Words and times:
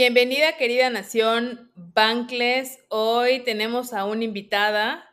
Bienvenida, 0.00 0.56
querida 0.56 0.90
nación 0.90 1.72
Bankless. 1.74 2.78
Hoy 2.88 3.40
tenemos 3.40 3.92
a 3.92 4.04
una 4.04 4.22
invitada 4.22 5.12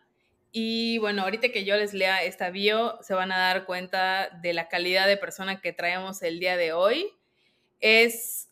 y 0.51 0.99
bueno, 0.99 1.23
ahorita 1.23 1.49
que 1.49 1.65
yo 1.65 1.75
les 1.75 1.95
lea 1.95 2.23
esta 2.23 2.51
bio, 2.51 2.99
se 3.01 3.15
van 3.15 3.31
a 3.31 3.39
dar 3.39 3.65
cuenta 3.65 4.29
de 4.43 4.53
la 4.53 4.67
calidad 4.69 5.07
de 5.07 5.17
persona 5.17 5.59
que 5.59 5.73
traemos 5.73 6.21
el 6.21 6.39
día 6.39 6.55
de 6.55 6.73
hoy. 6.73 7.07
Es 7.79 8.51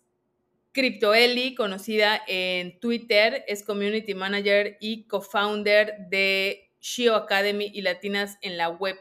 CryptoEli, 0.71 1.53
conocida 1.53 2.19
en 2.27 2.79
Twitter, 2.79 3.45
es 3.47 3.61
Community 3.61 4.15
Manager 4.15 4.75
y 4.81 5.03
co-founder 5.03 6.07
de 6.09 6.71
Shio 6.81 7.15
Academy 7.15 7.69
y 7.71 7.83
Latinas 7.83 8.39
en 8.41 8.57
la 8.57 8.69
Web 8.69 8.97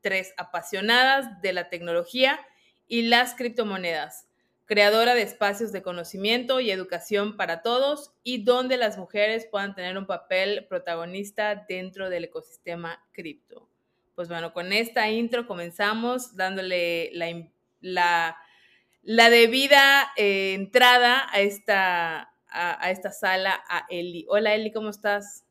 3, 0.00 0.34
apasionadas 0.36 1.40
de 1.42 1.52
la 1.52 1.68
tecnología 1.68 2.40
y 2.88 3.02
las 3.02 3.36
criptomonedas 3.36 4.26
creadora 4.66 5.14
de 5.14 5.22
espacios 5.22 5.72
de 5.72 5.82
conocimiento 5.82 6.60
y 6.60 6.70
educación 6.70 7.36
para 7.36 7.62
todos 7.62 8.12
y 8.22 8.44
donde 8.44 8.76
las 8.76 8.96
mujeres 8.98 9.46
puedan 9.50 9.74
tener 9.74 9.98
un 9.98 10.06
papel 10.06 10.66
protagonista 10.68 11.66
dentro 11.68 12.10
del 12.10 12.24
ecosistema 12.24 13.04
cripto. 13.12 13.68
Pues 14.14 14.28
bueno, 14.28 14.52
con 14.52 14.72
esta 14.72 15.10
intro 15.10 15.46
comenzamos 15.46 16.36
dándole 16.36 17.10
la, 17.12 18.36
la, 19.02 19.30
debida 19.30 20.12
eh, 20.16 20.54
entrada 20.54 21.26
a 21.32 21.40
esta, 21.40 22.34
a, 22.46 22.90
esta 22.90 23.10
sala 23.10 23.62
a 23.68 23.86
Eli. 23.88 24.26
Hola 24.28 24.54
Eli, 24.54 24.70
¿cómo 24.70 24.90
estás? 24.90 25.44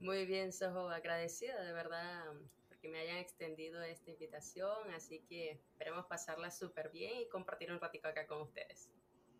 Muy 0.00 0.24
bien, 0.24 0.52
Soho, 0.52 0.88
agradecida 0.88 1.62
de 1.62 1.72
verdad 1.72 2.24
que 2.80 2.88
me 2.88 3.00
hayan 3.00 3.18
extendido 3.18 3.82
esta 3.82 4.10
invitación, 4.10 4.92
así 4.94 5.24
que 5.28 5.52
esperemos 5.52 6.06
pasarla 6.06 6.50
súper 6.50 6.90
bien 6.90 7.12
y 7.20 7.28
compartir 7.28 7.70
un 7.70 7.80
ratito 7.80 8.08
acá 8.08 8.26
con 8.26 8.42
ustedes. 8.42 8.90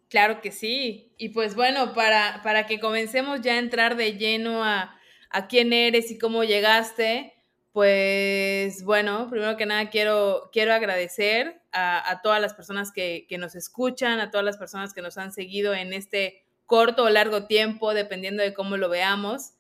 Claro 0.09 0.41
que 0.41 0.51
sí. 0.51 1.15
Y 1.17 1.31
pues 1.31 1.55
bueno, 1.55 1.95
para, 1.95 2.41
para 2.43 2.67
que 2.67 2.81
comencemos 2.81 3.41
ya 3.41 3.55
a 3.55 3.59
entrar 3.59 3.97
de 3.97 4.15
lleno 4.19 4.65
a, 4.65 4.99
a 5.31 5.47
quién 5.47 5.73
eres 5.73 6.11
y 6.11 6.19
cómo 6.19 6.43
llegaste, 6.43 7.33
pues 7.73 8.83
bueno, 8.83 9.29
primero 9.31 9.57
que 9.57 9.67
nada 9.67 9.89
quiero, 9.89 10.51
quiero 10.53 10.75
agradecer 10.75 11.63
a, 11.71 12.11
a 12.11 12.23
todas 12.23 12.41
las 12.41 12.55
personas 12.55 12.91
que, 12.91 13.27
que, 13.29 13.39
nos 13.39 13.55
escuchan, 13.55 14.19
a 14.19 14.33
todas 14.33 14.45
las 14.45 14.57
personas 14.57 14.93
que 14.93 15.03
nos 15.03 15.17
han 15.17 15.33
seguido 15.33 15.75
en 15.75 15.93
este 15.93 16.45
corto 16.67 17.05
o 17.05 17.11
largo 17.11 17.47
tiempo, 17.47 17.95
dependiendo 17.95 18.43
de 18.43 18.53
cómo 18.53 18.77
lo 18.77 18.89
veamos. 18.89 19.53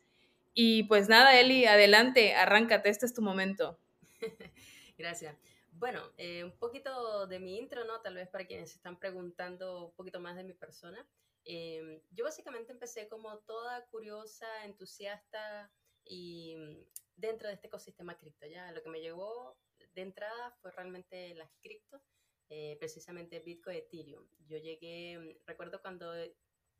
Y 0.62 0.82
pues 0.82 1.08
nada, 1.08 1.40
Eli, 1.40 1.64
adelante, 1.64 2.34
arráncate, 2.34 2.90
este 2.90 3.06
es 3.06 3.14
tu 3.14 3.22
momento. 3.22 3.78
Gracias. 4.98 5.34
Bueno, 5.72 6.02
eh, 6.18 6.44
un 6.44 6.52
poquito 6.58 7.26
de 7.26 7.38
mi 7.38 7.56
intro, 7.56 7.86
¿no? 7.86 8.02
Tal 8.02 8.16
vez 8.16 8.28
para 8.28 8.46
quienes 8.46 8.74
están 8.74 8.98
preguntando 8.98 9.86
un 9.86 9.94
poquito 9.94 10.20
más 10.20 10.36
de 10.36 10.44
mi 10.44 10.52
persona. 10.52 11.08
Em, 11.46 12.02
yo 12.10 12.24
básicamente 12.24 12.72
empecé 12.72 13.08
como 13.08 13.38
toda 13.38 13.86
curiosa, 13.86 14.66
entusiasta 14.66 15.72
y 16.04 16.56
mm, 16.58 16.76
dentro 17.16 17.48
de 17.48 17.54
este 17.54 17.68
ecosistema 17.68 18.18
cripto, 18.18 18.46
¿ya? 18.46 18.70
Lo 18.72 18.82
que 18.82 18.90
me 18.90 19.00
llevó 19.00 19.56
de 19.94 20.02
entrada 20.02 20.54
fue 20.60 20.72
realmente 20.72 21.34
las 21.36 21.50
cripto, 21.62 22.02
eh, 22.50 22.76
precisamente 22.78 23.40
Bitcoin 23.40 23.76
y 23.76 23.78
Ethereum. 23.78 24.28
Yo 24.46 24.58
llegué, 24.58 25.18
mm, 25.18 25.46
recuerdo 25.46 25.80
cuando 25.80 26.12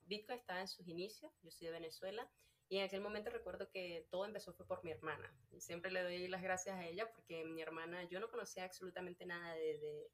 Bitcoin 0.02 0.38
estaba 0.38 0.60
en 0.60 0.68
sus 0.68 0.86
inicios, 0.86 1.32
yo 1.40 1.50
soy 1.50 1.68
de 1.68 1.72
Venezuela, 1.72 2.30
y 2.70 2.78
en 2.78 2.84
aquel 2.84 3.00
momento 3.00 3.30
recuerdo 3.30 3.68
que 3.68 4.06
todo 4.12 4.24
empezó 4.24 4.52
fue 4.52 4.64
por 4.64 4.84
mi 4.84 4.92
hermana. 4.92 5.34
Y 5.50 5.60
siempre 5.60 5.90
le 5.90 6.04
doy 6.04 6.28
las 6.28 6.40
gracias 6.40 6.76
a 6.76 6.86
ella 6.86 7.10
porque 7.12 7.44
mi 7.44 7.60
hermana, 7.60 8.04
yo 8.04 8.20
no 8.20 8.30
conocía 8.30 8.64
absolutamente 8.64 9.26
nada 9.26 9.54
de, 9.54 10.08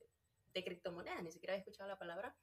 de, 0.54 0.64
criptomonedas, 0.64 1.22
ni 1.22 1.30
siquiera 1.30 1.52
había 1.52 1.60
escuchado 1.60 1.86
la 1.86 1.98
palabra. 1.98 2.34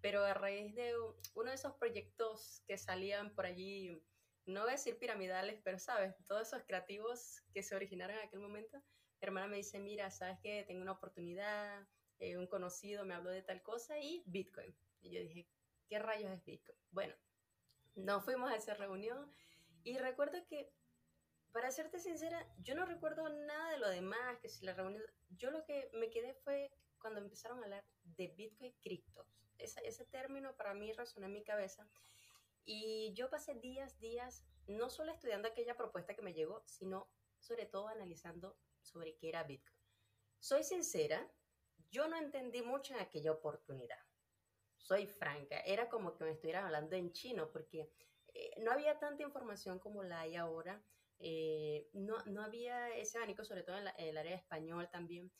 Pero 0.00 0.24
a 0.24 0.34
raíz 0.34 0.72
de 0.76 0.94
uno 1.34 1.50
de 1.50 1.56
esos 1.56 1.74
proyectos 1.74 2.62
que 2.68 2.78
salían 2.78 3.34
por 3.34 3.44
allí, 3.44 4.00
no 4.46 4.60
voy 4.60 4.68
a 4.68 4.72
decir 4.74 4.96
piramidales, 5.00 5.60
pero 5.64 5.80
sabes, 5.80 6.14
todos 6.28 6.46
esos 6.46 6.62
creativos 6.62 7.42
que 7.52 7.64
se 7.64 7.74
originaron 7.74 8.16
en 8.18 8.28
aquel 8.28 8.38
momento, 8.38 8.78
mi 8.78 9.26
hermana 9.26 9.48
me 9.48 9.56
dice, 9.56 9.80
mira, 9.80 10.12
sabes 10.12 10.38
que 10.44 10.62
tengo 10.68 10.80
una 10.80 10.92
oportunidad, 10.92 11.88
eh, 12.20 12.36
un 12.36 12.46
conocido 12.46 13.04
me 13.04 13.14
habló 13.14 13.30
de 13.30 13.42
tal 13.42 13.62
cosa 13.62 13.98
y 13.98 14.22
Bitcoin. 14.26 14.72
Y 15.00 15.10
yo 15.10 15.20
dije, 15.20 15.48
¿qué 15.88 15.98
rayos 15.98 16.30
es 16.30 16.44
Bitcoin? 16.44 16.78
Bueno, 16.92 17.16
nos 17.94 18.24
fuimos 18.24 18.50
a 18.50 18.56
esa 18.56 18.74
reunión 18.74 19.32
y 19.82 19.98
recuerdo 19.98 20.38
que, 20.46 20.72
para 21.52 21.70
serte 21.70 21.98
sincera, 21.98 22.46
yo 22.58 22.74
no 22.74 22.84
recuerdo 22.84 23.28
nada 23.28 23.72
de 23.72 23.78
lo 23.78 23.88
demás, 23.88 24.38
que 24.40 24.48
si 24.48 24.64
la 24.64 24.74
reunión, 24.74 25.02
yo 25.30 25.50
lo 25.50 25.64
que 25.64 25.90
me 25.94 26.10
quedé 26.10 26.34
fue 26.34 26.70
cuando 26.98 27.20
empezaron 27.20 27.60
a 27.60 27.64
hablar 27.64 27.84
de 28.02 28.28
Bitcoin 28.28 28.72
criptos. 28.82 29.26
Ese, 29.58 29.80
ese 29.86 30.04
término 30.06 30.56
para 30.56 30.74
mí 30.74 30.92
resonó 30.92 31.26
en 31.26 31.32
mi 31.32 31.42
cabeza. 31.42 31.88
Y 32.64 33.12
yo 33.14 33.30
pasé 33.30 33.54
días, 33.54 33.98
días, 33.98 34.44
no 34.66 34.90
solo 34.90 35.12
estudiando 35.12 35.48
aquella 35.48 35.76
propuesta 35.76 36.14
que 36.14 36.22
me 36.22 36.34
llegó, 36.34 36.62
sino 36.66 37.10
sobre 37.38 37.66
todo 37.66 37.88
analizando 37.88 38.58
sobre 38.82 39.16
qué 39.16 39.30
era 39.30 39.44
Bitcoin. 39.44 39.80
Soy 40.38 40.62
sincera, 40.62 41.30
yo 41.90 42.06
no 42.08 42.16
entendí 42.16 42.62
mucho 42.62 42.94
en 42.94 43.00
aquella 43.00 43.32
oportunidad 43.32 43.98
soy 44.80 45.06
franca, 45.06 45.60
era 45.60 45.88
como 45.88 46.14
que 46.14 46.24
me 46.24 46.32
estuvieran 46.32 46.64
hablando 46.64 46.96
en 46.96 47.12
chino, 47.12 47.50
porque 47.50 47.90
eh, 48.34 48.54
no 48.58 48.72
había 48.72 48.98
tanta 48.98 49.22
información 49.22 49.78
como 49.78 50.02
la 50.02 50.20
hay 50.20 50.36
ahora, 50.36 50.82
eh, 51.18 51.88
no, 51.92 52.16
no, 52.26 52.42
había 52.42 52.96
ese 52.96 53.18
abanico, 53.18 53.44
sobre 53.44 53.62
todo 53.62 53.76
en, 53.78 53.88
el 53.98 54.16
área 54.16 54.34
español 54.34 54.88
también, 54.90 55.30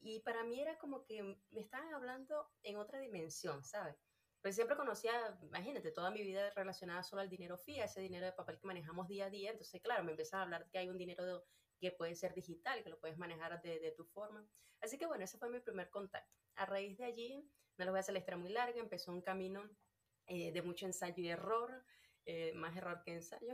y 0.00 0.20
para 0.20 0.44
mí 0.44 0.60
era 0.60 0.78
como 0.78 1.04
que 1.04 1.22
me 1.50 1.60
estaban 1.60 1.92
hablando 1.92 2.50
en 2.62 2.76
otra 2.76 3.00
dimensión, 3.00 3.64
¿sabes? 3.64 3.96
Pues 4.42 4.54
siempre 4.54 4.76
conocía, 4.76 5.38
imagínate, 5.42 5.90
toda 5.90 6.10
mi 6.10 6.22
vida 6.22 6.50
relacionada 6.50 7.02
solo 7.02 7.22
al 7.22 7.30
dinero 7.30 7.56
FIA, 7.56 7.86
ese 7.86 8.00
dinero 8.00 8.26
de 8.26 8.32
papel 8.32 8.58
que 8.58 8.66
manejamos 8.66 9.08
día 9.08 9.26
a 9.26 9.30
día, 9.30 9.50
entonces 9.50 9.80
claro, 9.80 10.04
me 10.04 10.12
empezaron 10.12 10.40
a 10.40 10.44
hablar 10.44 10.70
que 10.70 10.78
hay 10.78 10.88
un 10.88 10.98
dinero 10.98 11.44
que 11.80 11.90
puede 11.92 12.14
ser 12.14 12.34
digital, 12.34 12.82
que 12.82 12.90
lo 12.90 13.00
puedes 13.00 13.18
manejar 13.18 13.60
de, 13.62 13.80
de 13.80 13.90
tu 13.92 14.04
forma. 14.04 14.46
Así 14.80 14.98
que 14.98 15.06
bueno, 15.06 15.24
ese 15.24 15.38
fue 15.38 15.48
mi 15.48 15.60
primer 15.60 15.90
contacto. 15.90 16.43
A 16.56 16.66
raíz 16.66 16.96
de 16.98 17.04
allí, 17.04 17.50
no 17.78 17.84
les 17.84 17.90
voy 17.90 17.98
a 17.98 18.00
hacer 18.00 18.12
la 18.12 18.20
historia 18.20 18.38
muy 18.38 18.50
larga, 18.50 18.80
empezó 18.80 19.12
un 19.12 19.22
camino 19.22 19.68
eh, 20.26 20.52
de 20.52 20.62
mucho 20.62 20.86
ensayo 20.86 21.22
y 21.22 21.28
error, 21.28 21.84
eh, 22.24 22.52
más 22.54 22.76
error 22.76 23.02
que 23.04 23.14
ensayo. 23.14 23.52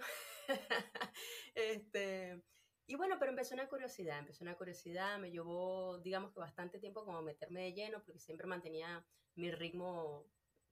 este, 1.54 2.42
y 2.86 2.94
bueno, 2.96 3.16
pero 3.18 3.30
empezó 3.30 3.54
una 3.54 3.68
curiosidad, 3.68 4.18
empezó 4.18 4.44
una 4.44 4.56
curiosidad, 4.56 5.18
me 5.18 5.30
llevó, 5.30 5.98
digamos 5.98 6.32
que 6.32 6.40
bastante 6.40 6.78
tiempo 6.78 7.04
como 7.04 7.22
meterme 7.22 7.62
de 7.62 7.72
lleno, 7.72 8.02
porque 8.04 8.20
siempre 8.20 8.46
mantenía 8.46 9.04
mi 9.34 9.50
ritmo 9.50 10.26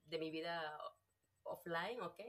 de 0.05 0.19
mi 0.19 0.31
vida 0.31 0.79
offline, 1.43 2.01
¿ok? 2.03 2.21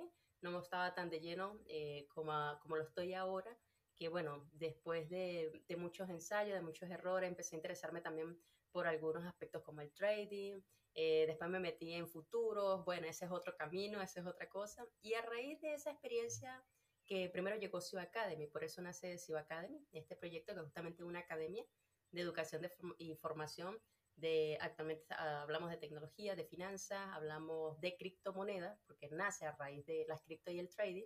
No 0.41 0.51
me 0.51 0.59
estaba 0.59 0.93
tan 0.93 1.09
de 1.09 1.19
lleno 1.19 1.59
eh, 1.67 2.07
como, 2.09 2.33
como 2.61 2.77
lo 2.77 2.83
estoy 2.83 3.13
ahora, 3.13 3.57
que 3.95 4.07
bueno, 4.07 4.49
después 4.53 5.09
de, 5.09 5.63
de, 5.67 5.75
muchos 5.75 6.09
ensayos, 6.09 6.55
de 6.55 6.61
muchos 6.61 6.89
errores, 6.89 7.27
empecé 7.27 7.55
a 7.55 7.57
interesarme 7.57 8.01
también 8.01 8.39
por 8.71 8.87
algunos 8.87 9.25
aspectos 9.25 9.63
como 9.63 9.81
el 9.81 9.91
trading, 9.93 10.61
eh, 10.93 11.25
después 11.27 11.49
me 11.49 11.59
metí 11.59 11.93
en 11.93 12.07
futuros, 12.07 12.83
bueno, 12.85 13.07
ese 13.07 13.25
es 13.25 13.31
otro 13.31 13.55
camino, 13.55 14.01
esa 14.01 14.21
es 14.21 14.25
otra 14.25 14.49
cosa. 14.49 14.85
Y 15.01 15.13
a 15.13 15.21
raíz 15.21 15.61
de 15.61 15.73
esa 15.73 15.91
experiencia 15.91 16.63
que 17.05 17.29
primero 17.29 17.55
llegó 17.57 17.81
Ciba 17.81 18.03
Academy, 18.03 18.47
por 18.47 18.63
eso 18.63 18.81
nace 18.81 19.17
Ciba 19.17 19.41
Academy, 19.41 19.83
este 19.91 20.15
proyecto 20.15 20.53
que 20.53 20.59
es 20.59 20.65
justamente 20.65 21.03
una 21.03 21.19
academia 21.19 21.65
de 22.11 22.21
educación 22.21 22.61
de 22.61 22.71
y 22.97 23.15
formación 23.15 23.79
de, 24.15 24.57
actualmente 24.61 25.05
hablamos 25.13 25.69
de 25.69 25.77
tecnología, 25.77 26.35
de 26.35 26.43
finanzas, 26.43 26.99
hablamos 27.13 27.79
de 27.79 27.95
criptomonedas, 27.95 28.79
porque 28.85 29.09
nace 29.09 29.45
a 29.45 29.55
raíz 29.55 29.85
de 29.85 30.05
las 30.07 30.21
cripto 30.23 30.51
y 30.51 30.59
el 30.59 30.69
trading. 30.69 31.05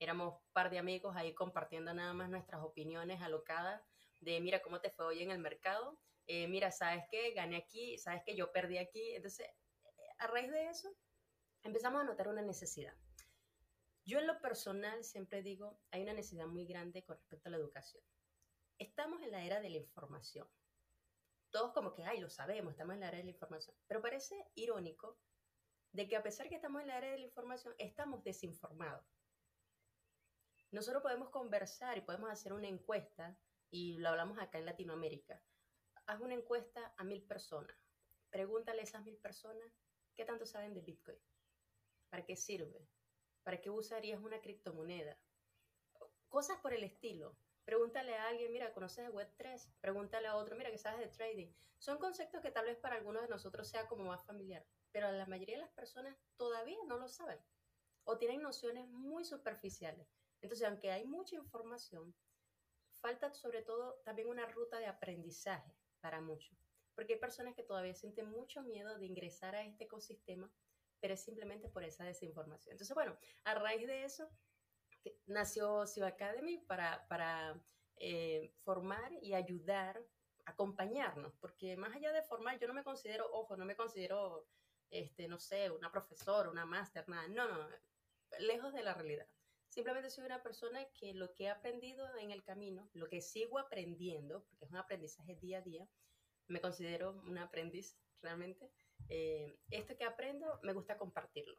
Éramos 0.00 0.34
un 0.34 0.52
par 0.52 0.70
de 0.70 0.78
amigos 0.78 1.16
ahí 1.16 1.34
compartiendo 1.34 1.94
nada 1.94 2.12
más 2.14 2.28
nuestras 2.30 2.62
opiniones 2.62 3.22
alocadas 3.22 3.82
de 4.20 4.40
mira 4.40 4.60
cómo 4.62 4.80
te 4.80 4.90
fue 4.90 5.06
hoy 5.06 5.22
en 5.22 5.30
el 5.30 5.38
mercado 5.38 5.98
eh, 6.28 6.46
mira, 6.46 6.70
¿sabes 6.70 7.04
qué? 7.10 7.32
Gané 7.32 7.56
aquí, 7.56 7.96
¿sabes 7.96 8.22
qué? 8.24 8.36
Yo 8.36 8.52
perdí 8.52 8.76
aquí. 8.76 9.14
Entonces, 9.14 9.48
a 10.18 10.26
raíz 10.26 10.50
de 10.50 10.68
eso, 10.68 10.94
empezamos 11.62 12.02
a 12.02 12.04
notar 12.04 12.28
una 12.28 12.42
necesidad. 12.42 12.94
Yo 14.04 14.18
en 14.18 14.26
lo 14.26 14.40
personal 14.40 15.04
siempre 15.04 15.42
digo, 15.42 15.80
hay 15.90 16.02
una 16.02 16.12
necesidad 16.12 16.46
muy 16.46 16.66
grande 16.66 17.02
con 17.02 17.16
respecto 17.16 17.48
a 17.48 17.52
la 17.52 17.56
educación. 17.56 18.02
Estamos 18.78 19.22
en 19.22 19.30
la 19.30 19.42
era 19.42 19.60
de 19.60 19.70
la 19.70 19.78
información. 19.78 20.46
Todos 21.50 21.72
como 21.72 21.94
que, 21.94 22.04
ay, 22.04 22.20
lo 22.20 22.28
sabemos, 22.28 22.72
estamos 22.72 22.94
en 22.94 23.00
la 23.00 23.08
era 23.08 23.18
de 23.18 23.24
la 23.24 23.30
información. 23.30 23.74
Pero 23.86 24.02
parece 24.02 24.50
irónico 24.54 25.18
de 25.92 26.06
que 26.08 26.16
a 26.16 26.22
pesar 26.22 26.50
que 26.50 26.56
estamos 26.56 26.82
en 26.82 26.88
la 26.88 26.98
era 26.98 27.10
de 27.10 27.18
la 27.18 27.24
información, 27.24 27.74
estamos 27.78 28.22
desinformados. 28.22 29.04
Nosotros 30.72 31.02
podemos 31.02 31.30
conversar 31.30 31.96
y 31.96 32.02
podemos 32.02 32.30
hacer 32.30 32.52
una 32.52 32.68
encuesta, 32.68 33.38
y 33.70 33.96
lo 33.96 34.10
hablamos 34.10 34.38
acá 34.38 34.58
en 34.58 34.66
Latinoamérica, 34.66 35.42
haz 36.08 36.20
una 36.20 36.34
encuesta 36.34 36.94
a 36.96 37.04
mil 37.04 37.22
personas. 37.22 37.76
Pregúntale 38.30 38.80
a 38.80 38.84
esas 38.84 39.04
mil 39.04 39.18
personas 39.18 39.70
qué 40.14 40.24
tanto 40.24 40.46
saben 40.46 40.72
de 40.72 40.80
Bitcoin. 40.80 41.18
¿Para 42.08 42.24
qué 42.24 42.34
sirve? 42.34 42.88
¿Para 43.42 43.60
qué 43.60 43.68
usarías 43.68 44.18
una 44.20 44.40
criptomoneda? 44.40 45.18
Cosas 46.28 46.58
por 46.60 46.72
el 46.72 46.82
estilo. 46.82 47.36
Pregúntale 47.66 48.16
a 48.16 48.28
alguien, 48.28 48.50
mira, 48.52 48.72
¿conoces 48.72 49.04
de 49.04 49.12
Web3? 49.12 49.70
Pregúntale 49.80 50.28
a 50.28 50.36
otro, 50.36 50.56
mira, 50.56 50.70
¿qué 50.70 50.78
sabes 50.78 51.00
de 51.00 51.08
trading? 51.08 51.52
Son 51.78 51.98
conceptos 51.98 52.40
que 52.40 52.50
tal 52.50 52.64
vez 52.64 52.78
para 52.78 52.96
algunos 52.96 53.22
de 53.22 53.28
nosotros 53.28 53.68
sea 53.68 53.86
como 53.86 54.04
más 54.04 54.24
familiar, 54.24 54.66
pero 54.90 55.12
la 55.12 55.26
mayoría 55.26 55.56
de 55.56 55.62
las 55.64 55.72
personas 55.72 56.16
todavía 56.36 56.78
no 56.86 56.96
lo 56.96 57.08
saben. 57.08 57.38
o 58.04 58.16
tienen 58.16 58.40
nociones 58.40 58.88
muy 58.88 59.26
superficiales. 59.26 60.08
Entonces, 60.40 60.66
aunque 60.66 60.90
hay 60.90 61.04
mucha 61.06 61.36
información, 61.36 62.14
falta 62.94 63.34
sobre 63.34 63.60
todo 63.60 64.00
también 64.06 64.28
una 64.28 64.46
ruta 64.46 64.78
de 64.78 64.86
aprendizaje 64.86 65.76
para 66.00 66.20
muchos, 66.20 66.56
porque 66.94 67.14
hay 67.14 67.18
personas 67.20 67.54
que 67.54 67.62
todavía 67.62 67.94
sienten 67.94 68.30
mucho 68.30 68.62
miedo 68.62 68.98
de 68.98 69.06
ingresar 69.06 69.54
a 69.54 69.64
este 69.64 69.84
ecosistema, 69.84 70.50
pero 71.00 71.14
es 71.14 71.22
simplemente 71.22 71.68
por 71.68 71.84
esa 71.84 72.04
desinformación. 72.04 72.72
Entonces, 72.72 72.94
bueno, 72.94 73.16
a 73.44 73.54
raíz 73.54 73.86
de 73.86 74.04
eso 74.04 74.28
nació 75.26 75.86
Civ 75.86 76.04
Academy 76.04 76.58
para, 76.58 77.06
para 77.08 77.60
eh, 77.96 78.52
formar 78.64 79.12
y 79.22 79.34
ayudar, 79.34 80.02
acompañarnos, 80.44 81.34
porque 81.36 81.76
más 81.76 81.94
allá 81.94 82.12
de 82.12 82.22
formar, 82.22 82.58
yo 82.58 82.66
no 82.68 82.74
me 82.74 82.84
considero, 82.84 83.28
ojo, 83.32 83.56
no 83.56 83.64
me 83.64 83.76
considero, 83.76 84.48
este, 84.90 85.28
no 85.28 85.38
sé, 85.38 85.70
una 85.70 85.90
profesora, 85.90 86.50
una 86.50 86.64
máster, 86.64 87.08
nada, 87.08 87.28
no, 87.28 87.48
no, 87.48 87.68
lejos 88.40 88.72
de 88.72 88.82
la 88.82 88.94
realidad. 88.94 89.26
Simplemente 89.78 90.10
soy 90.10 90.24
una 90.24 90.42
persona 90.42 90.84
que 90.86 91.14
lo 91.14 91.32
que 91.34 91.44
he 91.44 91.50
aprendido 91.50 92.04
en 92.16 92.32
el 92.32 92.42
camino, 92.42 92.90
lo 92.94 93.08
que 93.08 93.20
sigo 93.20 93.60
aprendiendo, 93.60 94.44
porque 94.50 94.64
es 94.64 94.72
un 94.72 94.76
aprendizaje 94.76 95.36
día 95.36 95.58
a 95.58 95.62
día, 95.62 95.88
me 96.48 96.60
considero 96.60 97.12
un 97.28 97.38
aprendiz 97.38 97.96
realmente. 98.20 98.72
Eh, 99.08 99.56
esto 99.70 99.96
que 99.96 100.02
aprendo 100.02 100.58
me 100.64 100.72
gusta 100.72 100.98
compartirlo. 100.98 101.56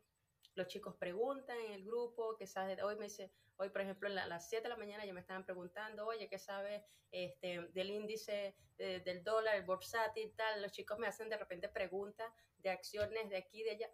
Los 0.54 0.68
chicos 0.68 0.98
preguntan 0.98 1.62
en 1.62 1.72
el 1.72 1.86
grupo, 1.86 2.36
¿qué 2.36 2.46
sabes? 2.46 2.84
Hoy 2.84 2.98
me 2.98 3.06
dice, 3.06 3.32
hoy 3.56 3.70
por 3.70 3.80
ejemplo 3.84 4.10
a 4.10 4.28
las 4.28 4.50
7 4.50 4.64
de 4.64 4.70
la 4.70 4.76
mañana 4.76 5.06
ya 5.06 5.14
me 5.14 5.22
estaban 5.22 5.46
preguntando, 5.46 6.06
oye, 6.06 6.28
¿qué 6.28 6.40
sabes 6.40 6.84
este, 7.12 7.70
del 7.70 7.90
índice 7.90 8.54
del 8.78 9.24
dólar, 9.24 9.56
el 9.56 9.64
bursátil 9.64 10.34
tal? 10.36 10.62
Los 10.62 10.74
chicos 10.74 11.00
me 11.00 11.08
hacen 11.08 11.30
de 11.30 11.38
repente 11.38 11.70
preguntas 11.70 12.30
de 12.58 12.70
acciones 12.70 13.30
de 13.30 13.38
aquí, 13.38 13.64
de 13.64 13.72
allá. 13.72 13.90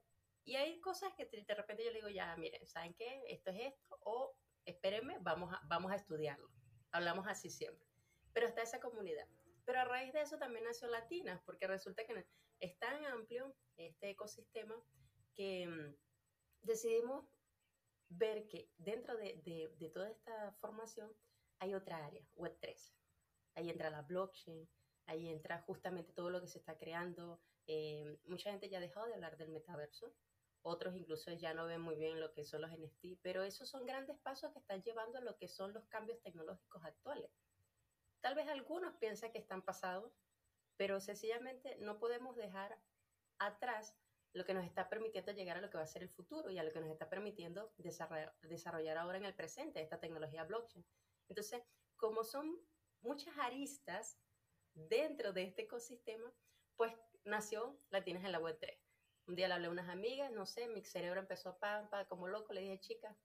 Y 0.46 0.56
hay 0.56 0.80
cosas 0.80 1.12
que 1.16 1.26
de 1.26 1.56
repente 1.56 1.84
yo 1.84 1.90
le 1.90 1.98
digo, 1.98 2.10
ya, 2.10 2.36
miren, 2.38 2.66
¿saben 2.68 2.94
qué? 2.94 3.24
Esto 3.28 3.50
es 3.50 3.74
esto, 3.74 3.98
o 4.02 4.38
espérenme, 4.64 5.18
vamos 5.22 5.52
a, 5.52 5.60
vamos 5.66 5.92
a 5.92 5.96
estudiarlo. 5.96 6.50
Hablamos 6.92 7.28
así 7.28 7.50
siempre. 7.50 7.88
Pero 8.32 8.48
está 8.48 8.62
esa 8.62 8.80
comunidad. 8.80 9.28
Pero 9.66 9.80
a 9.80 9.86
raíz 9.86 10.14
de 10.14 10.22
eso 10.22 10.38
también 10.38 10.66
nació 10.66 10.88
Latinas, 10.88 11.42
porque 11.46 11.66
resulta 11.66 12.06
que 12.06 12.28
es 12.60 12.78
tan 12.78 13.04
amplio 13.06 13.56
este 13.76 14.12
ecosistema 14.12 14.76
que 15.34 15.68
mm, 15.68 15.96
decidimos 16.62 17.26
ver 18.10 18.48
que 18.48 18.70
dentro 18.78 19.18
de, 19.18 19.42
de, 19.78 19.90
toda 19.90 20.10
esta 20.10 20.54
formación 20.54 21.12
hay 21.60 21.74
otra 21.74 22.06
área, 22.06 22.24
Web3. 22.36 22.94
Ahí 23.56 23.70
entra 23.70 23.90
la 23.90 24.04
blockchain, 24.04 24.70
ahí 25.08 25.28
entra 25.30 25.62
justamente 25.64 26.14
todo 26.14 26.30
lo 26.30 26.40
que 26.40 26.48
se 26.48 26.60
está 26.60 26.78
creando. 26.78 27.42
Eh, 27.66 28.20
mucha 28.26 28.52
gente 28.52 28.70
ya 28.70 28.78
ha 28.78 28.82
dejado 28.82 29.08
de 29.08 29.16
hablar 29.16 29.38
del 29.38 29.50
metaverso, 29.50 30.14
otros 30.66 30.96
incluso 30.96 31.32
ya 31.32 31.54
no 31.54 31.68
ven 31.68 31.80
muy 31.80 31.96
bien 31.96 32.20
lo 32.20 32.34
que 32.34 32.44
son 32.44 32.62
los 32.62 32.72
NFT, 32.72 33.20
pero 33.22 33.44
esos 33.44 33.70
son 33.70 33.86
grandes 33.86 34.18
pasos 34.18 34.52
que 34.52 34.60
están 34.60 34.82
llevando 34.82 35.20
a 35.20 35.22
lo 35.22 35.38
que 35.38 35.48
son 35.48 35.74
los 35.74 35.86
cambios 35.86 36.20
tecnológicos 36.22 36.84
actuales. 36.84 37.30
Tal 38.20 38.34
vez 38.34 38.48
algunos 38.48 38.96
piensan 38.96 39.32
que 39.32 39.38
están 39.38 39.62
pasados, 39.62 40.12
pero 40.76 41.00
sencillamente 41.00 41.78
no 41.82 42.00
podemos 42.00 42.36
dejar 42.36 42.80
atrás 43.38 43.96
lo 44.34 44.44
que 44.44 44.56
nos 44.56 44.66
está 44.66 44.90
permitiendo 44.90 45.32
llegar 45.34 45.58
a 45.58 45.62
lo 45.62 45.70
que 45.70 45.78
va 45.78 45.84
a 45.84 45.88
ser 45.88 46.02
el 46.02 46.10
futuro 46.10 46.50
y 46.50 46.58
a 46.58 46.64
lo 46.64 46.74
que 46.74 46.82
nos 46.82 46.90
está 46.90 47.10
permitiendo 47.10 47.72
desarrollar, 47.78 48.98
ahora 48.98 49.20
en 49.20 49.26
el 49.26 49.36
presente 49.36 49.82
esta 49.82 50.00
tecnología 50.00 50.46
blockchain. 50.46 50.84
Entonces, 51.30 51.62
como 51.96 52.24
son 52.24 52.60
muchas 53.02 53.38
aristas 53.38 54.20
dentro 54.74 55.32
de 55.32 55.44
este 55.44 55.62
ecosistema, 55.62 56.34
pues 56.76 56.92
nació 57.24 57.80
Latinas 57.92 58.26
en 58.26 58.32
la 58.32 58.40
Web 58.40 58.58
3. 58.60 58.85
Un 59.27 59.36
día 59.36 59.48
le 59.48 59.56
hablé 59.56 59.68
a 59.68 59.72
unas 59.72 59.89
amigas, 59.89 60.31
no 60.31 60.45
sé, 60.45 60.68
mi 60.68 60.83
cerebro 60.83 61.19
empezó 61.19 61.50
a 61.50 61.57
pampa, 61.57 62.06
como 62.06 62.27
loco, 62.27 62.54
le 62.54 62.62
dije, 62.62 62.80
chicas, 62.80 63.18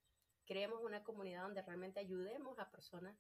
creemos 0.47 0.83
una 0.83 1.05
comunidad 1.05 1.43
donde 1.43 1.63
realmente 1.63 2.01
ayudemos 2.01 2.59
a 2.59 2.71
personas 2.71 3.17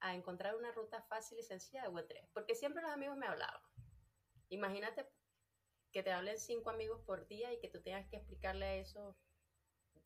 a 0.00 0.14
encontrar 0.14 0.56
una 0.56 0.72
ruta 0.72 1.02
fácil 1.02 1.38
y 1.38 1.42
sencilla 1.42 1.82
de 1.82 1.88
Web3. 1.88 2.28
Porque 2.32 2.54
siempre 2.54 2.82
los 2.82 2.90
amigos 2.90 3.16
me 3.16 3.26
hablaban. 3.26 3.60
Imagínate 4.48 5.06
que 5.92 6.02
te 6.02 6.10
hablen 6.10 6.38
cinco 6.38 6.70
amigos 6.70 7.00
por 7.06 7.28
día 7.28 7.52
y 7.52 7.60
que 7.60 7.68
tú 7.68 7.80
tengas 7.80 8.08
que 8.08 8.16
explicarle 8.16 8.80
eso 8.80 9.16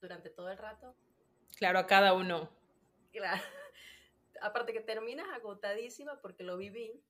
durante 0.00 0.30
todo 0.30 0.50
el 0.50 0.58
rato. 0.58 0.94
Claro, 1.56 1.78
a 1.78 1.86
cada 1.86 2.12
uno. 2.12 2.50
Claro. 3.12 3.42
Aparte 4.42 4.72
que 4.72 4.80
terminas 4.80 5.28
agotadísima 5.30 6.20
porque 6.20 6.42
lo 6.42 6.56
viví. 6.56 7.02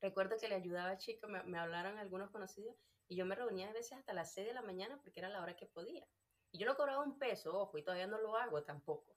Recuerdo 0.00 0.38
que 0.38 0.48
le 0.48 0.54
ayudaba 0.54 0.90
a 0.90 0.98
chicos, 0.98 1.28
me, 1.28 1.42
me 1.42 1.58
hablaron 1.58 1.98
algunos 1.98 2.30
conocidos 2.30 2.76
y 3.12 3.14
yo 3.14 3.26
me 3.26 3.34
reunía 3.34 3.68
a 3.68 3.74
veces 3.74 3.92
hasta 3.92 4.14
las 4.14 4.32
6 4.32 4.46
de 4.46 4.54
la 4.54 4.62
mañana 4.62 4.98
porque 5.02 5.20
era 5.20 5.28
la 5.28 5.42
hora 5.42 5.54
que 5.54 5.66
podía. 5.66 6.08
Y 6.50 6.58
yo 6.58 6.64
no 6.64 6.76
cobraba 6.76 7.04
un 7.04 7.18
peso, 7.18 7.54
ojo, 7.54 7.76
y 7.76 7.82
todavía 7.82 8.06
no 8.06 8.18
lo 8.18 8.38
hago 8.38 8.64
tampoco. 8.64 9.14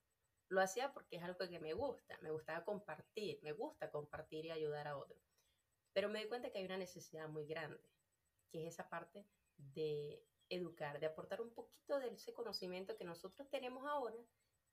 Lo 0.49 0.59
hacía 0.59 0.91
porque 0.91 1.15
es 1.15 1.23
algo 1.23 1.47
que 1.47 1.61
me 1.61 1.71
gusta, 1.71 2.17
me 2.19 2.29
gustaba 2.29 2.65
compartir, 2.65 3.39
me 3.41 3.53
gusta 3.53 3.89
compartir 3.91 4.47
y 4.47 4.51
ayudar 4.51 4.89
a 4.89 4.97
otros. 4.97 5.17
Pero 5.93 6.09
me 6.09 6.19
di 6.19 6.27
cuenta 6.27 6.51
que 6.51 6.57
hay 6.57 6.65
una 6.65 6.75
necesidad 6.75 7.29
muy 7.29 7.47
grande, 7.47 7.79
que 8.51 8.67
es 8.67 8.73
esa 8.73 8.89
parte 8.89 9.25
de 9.55 10.21
educar, 10.49 10.99
de 10.99 11.05
aportar 11.05 11.39
un 11.39 11.53
poquito 11.53 11.97
de 11.97 12.09
ese 12.09 12.33
conocimiento 12.33 12.97
que 12.97 13.05
nosotros 13.05 13.49
tenemos 13.49 13.85
ahora 13.85 14.17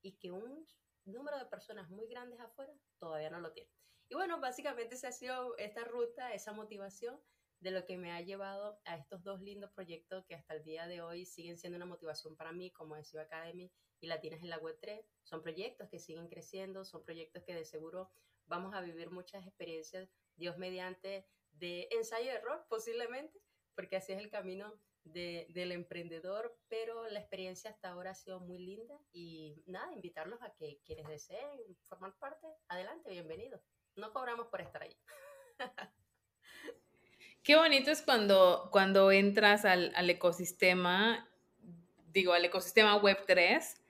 y 0.02 0.18
que 0.18 0.32
un 0.32 0.66
número 1.04 1.38
de 1.38 1.46
personas 1.46 1.88
muy 1.90 2.08
grandes 2.08 2.40
afuera 2.40 2.75
todavía 2.98 3.30
no 3.30 3.38
lo 3.38 3.52
tienen. 3.52 3.72
Y 4.08 4.16
bueno, 4.16 4.40
básicamente 4.40 4.96
se 4.96 5.06
ha 5.06 5.12
sido 5.12 5.56
esta 5.58 5.84
ruta, 5.84 6.34
esa 6.34 6.52
motivación 6.52 7.22
de 7.62 7.70
lo 7.70 7.87
que 7.87 7.97
me 7.97 8.11
ha 8.11 8.20
llevado 8.20 8.81
a 8.85 8.97
estos 8.97 9.23
dos 9.23 9.41
lindos 9.41 9.70
proyectos 9.70 10.25
que 10.26 10.35
hasta 10.35 10.55
el 10.55 10.64
día 10.64 10.88
de 10.88 11.00
hoy 11.00 11.25
siguen 11.25 11.56
siendo 11.56 11.76
una 11.76 11.87
motivación 11.87 12.37
para 12.37 12.50
mí, 12.50 12.73
como 12.73 12.97
es 12.97 13.14
Academy 13.14 13.73
y 14.00 14.09
Latinas 14.09 14.43
en 14.43 14.50
la 14.50 14.59
Web 14.59 14.79
3. 14.81 15.06
Son 15.23 15.43
proyectos 15.43 15.88
que 15.88 16.00
siguen 16.00 16.29
creciendo, 16.29 16.85
son 16.85 17.05
proyectos 17.05 17.44
que 17.44 17.55
de 17.55 17.64
seguro 17.64 18.11
vamos 18.47 18.75
a 18.75 18.81
vivir 18.81 19.12
muchas 19.12 19.47
experiencias, 19.47 20.11
Dios 20.35 20.59
mediante, 20.59 21.29
de 21.53 21.87
ensayo 21.93 22.26
y 22.26 22.29
error 22.31 22.67
posiblemente, 22.69 23.41
porque 23.76 23.94
así 23.94 24.12
es 24.12 24.19
el 24.19 24.29
camino 24.29 24.81
del 25.05 25.70
emprendedor, 25.70 26.59
pero 26.67 27.09
la 27.11 27.20
experiencia 27.20 27.70
hasta 27.70 27.91
ahora 27.91 28.11
ha 28.11 28.14
sido 28.17 28.41
muy 28.41 28.59
linda 28.59 28.99
y 29.12 29.62
nada, 29.67 29.93
invitarlos 29.93 30.43
a 30.43 30.53
que 30.55 30.81
quienes 30.85 31.06
deseen 31.06 31.76
formar 31.85 32.19
parte, 32.19 32.49
adelante, 32.67 33.11
bienvenidos. 33.11 33.61
No 33.94 34.12
cobramos 34.12 34.49
por 34.49 34.61
estar 34.61 34.82
ahí. 34.82 34.99
Qué 37.42 37.56
bonito 37.56 37.90
es 37.90 38.02
cuando, 38.02 38.68
cuando 38.70 39.11
entras 39.11 39.64
al, 39.64 39.92
ecosistema, 40.08 41.28
digo, 42.12 42.34
al 42.34 42.44
ecosistema 42.44 42.94
Web 42.96 43.18
3 43.26 43.82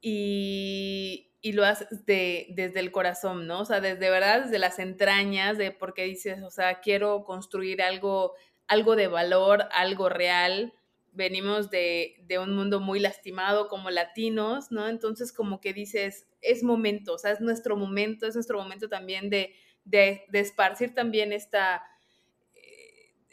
y, 0.00 1.30
lo 1.52 1.66
haces 1.66 1.88
desde 2.06 2.80
el 2.80 2.90
corazón, 2.90 3.46
¿no? 3.46 3.60
O 3.60 3.64
sea, 3.66 3.82
desde 3.82 4.08
verdad, 4.08 4.44
desde 4.44 4.58
las 4.58 4.78
entrañas, 4.78 5.58
de 5.58 5.70
porque 5.70 6.04
dices, 6.04 6.42
o 6.42 6.50
sea, 6.50 6.80
quiero 6.80 7.24
construir 7.24 7.82
algo, 7.82 8.32
algo 8.68 8.96
de 8.96 9.08
valor, 9.08 9.68
algo 9.72 10.08
real. 10.08 10.72
Venimos 11.12 11.68
de, 11.68 12.16
un 12.40 12.56
mundo 12.56 12.80
muy 12.80 13.00
lastimado 13.00 13.68
como 13.68 13.90
latinos, 13.90 14.72
¿no? 14.72 14.88
Entonces, 14.88 15.30
como 15.30 15.60
que 15.60 15.74
dices, 15.74 16.26
es 16.40 16.62
momento, 16.62 17.12
o 17.12 17.18
sea, 17.18 17.32
es 17.32 17.42
nuestro 17.42 17.76
momento, 17.76 18.26
es 18.26 18.34
nuestro 18.34 18.58
momento 18.58 18.88
también 18.88 19.28
de, 19.28 19.54
de, 19.84 20.24
de 20.28 20.40
esparcir 20.40 20.94
también 20.94 21.34
esta 21.34 21.82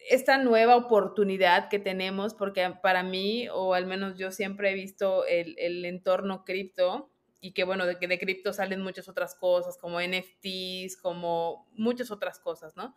esta 0.09 0.37
nueva 0.37 0.75
oportunidad 0.75 1.69
que 1.69 1.79
tenemos, 1.79 2.33
porque 2.33 2.73
para 2.81 3.03
mí, 3.03 3.47
o 3.49 3.73
al 3.73 3.85
menos 3.85 4.17
yo 4.17 4.31
siempre 4.31 4.71
he 4.71 4.73
visto 4.73 5.25
el, 5.25 5.85
entorno 5.85 6.43
cripto, 6.43 7.09
y 7.39 7.53
que 7.53 7.63
bueno, 7.63 7.85
de 7.85 7.97
que 7.97 8.07
de 8.07 8.19
cripto 8.19 8.53
salen 8.53 8.81
muchas 8.81 9.09
otras 9.09 9.35
cosas, 9.35 9.77
como 9.77 9.99
NFTs, 9.99 10.97
como 10.97 11.67
muchas 11.73 12.11
otras 12.11 12.39
cosas, 12.39 12.75
¿no? 12.75 12.95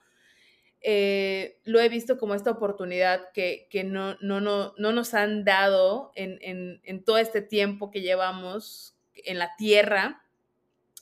Eh, 0.86 1.60
lo 1.64 1.80
he 1.80 1.88
visto 1.88 2.18
como 2.18 2.34
esta 2.34 2.50
oportunidad 2.50 3.32
que, 3.32 3.68
no, 3.86 4.16
no, 4.20 4.42
no, 4.42 4.74
no, 4.76 4.92
nos 4.92 5.14
han 5.14 5.44
dado 5.44 6.12
en, 6.14 6.38
en, 6.82 7.04
todo 7.04 7.16
este 7.16 7.40
tiempo 7.40 7.90
que 7.90 8.02
llevamos 8.02 8.94
en 9.14 9.38
la 9.38 9.56
tierra. 9.56 10.22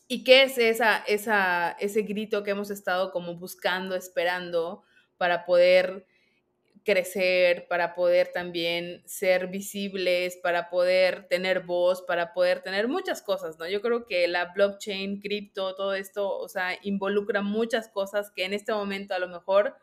¿Y 0.07 0.23
qué 0.23 0.45
es 0.45 0.57
esa, 0.59 0.99
esa, 0.99 1.73
ese 1.81 2.03
grito 2.03 2.45
que 2.45 2.53
hemos 2.53 2.71
estado 2.71 3.11
como 3.11 3.35
buscando, 3.35 3.97
esperando? 3.97 4.85
Para 5.23 5.45
poder 5.45 6.05
crecer, 6.85 7.69
para 7.69 7.95
poder 7.95 8.33
también 8.33 9.05
ser 9.07 9.47
visibles, 9.47 10.37
para 10.37 10.69
poder 10.69 11.29
tener 11.29 11.61
voz, 11.61 12.03
para 12.03 12.33
poder 12.33 12.61
tener 12.61 12.89
muchas 12.89 13.23
cosas, 13.23 13.57
¿no? 13.57 13.69
Yo 13.69 13.81
creo 13.81 14.05
que 14.05 14.27
la 14.27 14.47
blockchain, 14.47 15.21
cripto, 15.21 15.77
todo 15.77 15.95
esto, 15.95 16.37
o 16.37 16.49
sea, 16.49 16.77
involucra 16.83 17.41
muchas 17.41 17.89
cosas 17.89 18.33
que 18.33 18.45
en 18.45 18.53
este 18.53 18.73
momento 18.73 19.15
a 19.15 19.21
lo 19.21 19.29
mejor 19.29 19.77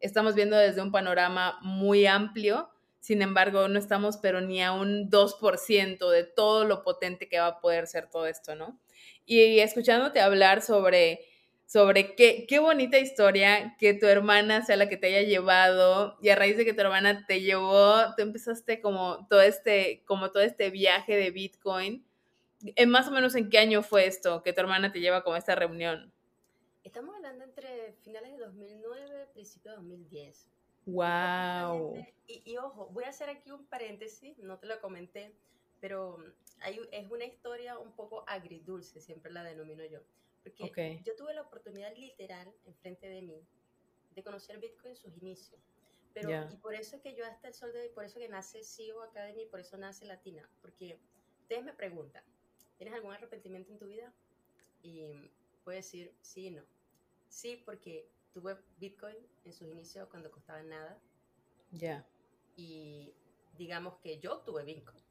estamos 0.00 0.34
viendo 0.34 0.58
desde 0.58 0.82
un 0.82 0.92
panorama 0.92 1.58
muy 1.62 2.04
amplio, 2.04 2.68
sin 3.00 3.22
embargo, 3.22 3.68
no 3.68 3.78
estamos 3.78 4.18
pero 4.18 4.42
ni 4.42 4.62
a 4.62 4.72
un 4.72 5.08
2% 5.08 6.10
de 6.10 6.24
todo 6.24 6.66
lo 6.66 6.82
potente 6.82 7.26
que 7.26 7.38
va 7.38 7.46
a 7.46 7.60
poder 7.62 7.86
ser 7.86 8.10
todo 8.10 8.26
esto, 8.26 8.54
¿no? 8.54 8.78
Y 9.24 9.60
escuchándote 9.60 10.20
hablar 10.20 10.60
sobre 10.60 11.20
sobre 11.66 12.14
qué, 12.14 12.46
qué 12.46 12.58
bonita 12.58 12.98
historia 12.98 13.76
que 13.78 13.94
tu 13.94 14.06
hermana 14.06 14.64
sea 14.64 14.76
la 14.76 14.88
que 14.88 14.96
te 14.96 15.08
haya 15.08 15.22
llevado 15.22 16.16
y 16.20 16.28
a 16.28 16.36
raíz 16.36 16.56
de 16.56 16.64
que 16.64 16.74
tu 16.74 16.80
hermana 16.80 17.26
te 17.26 17.40
llevó, 17.40 18.14
tú 18.16 18.22
empezaste 18.22 18.80
como 18.80 19.26
todo 19.28 19.40
este, 19.40 20.04
como 20.04 20.30
todo 20.30 20.42
este 20.42 20.70
viaje 20.70 21.16
de 21.16 21.30
Bitcoin. 21.30 22.06
¿En 22.76 22.88
más 22.88 23.08
o 23.08 23.10
menos 23.10 23.34
en 23.34 23.50
qué 23.50 23.58
año 23.58 23.82
fue 23.82 24.06
esto 24.06 24.42
que 24.42 24.52
tu 24.52 24.60
hermana 24.60 24.92
te 24.92 25.00
lleva 25.00 25.22
como 25.22 25.36
esta 25.36 25.54
reunión? 25.54 26.12
Estamos 26.82 27.14
hablando 27.16 27.44
entre 27.44 27.94
finales 28.02 28.32
de 28.32 28.38
2009 28.38 29.28
principios 29.32 29.74
de 29.74 29.76
2010. 29.76 30.50
¡Wow! 30.86 31.96
Y, 32.26 32.42
y, 32.44 32.56
ojo, 32.58 32.88
voy 32.92 33.04
a 33.04 33.08
hacer 33.08 33.30
aquí 33.30 33.50
un 33.50 33.66
paréntesis, 33.66 34.38
no 34.38 34.58
te 34.58 34.66
lo 34.66 34.80
comenté, 34.80 35.34
pero 35.80 36.18
hay, 36.60 36.80
es 36.92 37.10
una 37.10 37.24
historia 37.24 37.78
un 37.78 37.92
poco 37.92 38.24
agridulce, 38.26 39.00
siempre 39.00 39.32
la 39.32 39.42
denomino 39.42 39.84
yo. 39.84 40.00
Porque 40.58 41.00
yo 41.04 41.14
tuve 41.16 41.34
la 41.34 41.42
oportunidad 41.42 41.94
literal, 41.96 42.52
enfrente 42.66 43.08
de 43.08 43.22
mí, 43.22 43.46
de 44.14 44.22
conocer 44.22 44.58
Bitcoin 44.58 44.90
en 44.90 44.96
sus 44.96 45.16
inicios. 45.16 45.60
Pero, 46.12 46.48
y 46.50 46.56
por 46.58 46.74
eso 46.74 47.00
que 47.00 47.14
yo 47.14 47.26
hasta 47.26 47.48
el 47.48 47.54
sol 47.54 47.72
de 47.72 47.80
hoy, 47.80 47.88
por 47.88 48.04
eso 48.04 48.20
que 48.20 48.28
nace 48.28 48.62
CEO 48.62 49.02
Academy, 49.02 49.46
por 49.46 49.60
eso 49.60 49.76
nace 49.76 50.04
Latina. 50.04 50.48
Porque 50.60 51.00
ustedes 51.40 51.64
me 51.64 51.72
preguntan, 51.72 52.22
¿tienes 52.76 52.94
algún 52.94 53.12
arrepentimiento 53.12 53.72
en 53.72 53.78
tu 53.78 53.86
vida? 53.86 54.14
Y 54.82 55.30
puedo 55.64 55.76
decir 55.76 56.14
sí 56.20 56.46
y 56.46 56.50
no. 56.52 56.62
Sí, 57.28 57.60
porque 57.64 58.08
tuve 58.32 58.56
Bitcoin 58.76 59.16
en 59.44 59.52
sus 59.52 59.66
inicios 59.66 60.08
cuando 60.08 60.30
costaba 60.30 60.62
nada. 60.62 61.00
Ya. 61.72 62.06
Y 62.54 63.12
digamos 63.56 63.96
que 63.98 64.20
yo 64.20 64.38
tuve 64.42 64.62
Bitcoin 64.62 65.03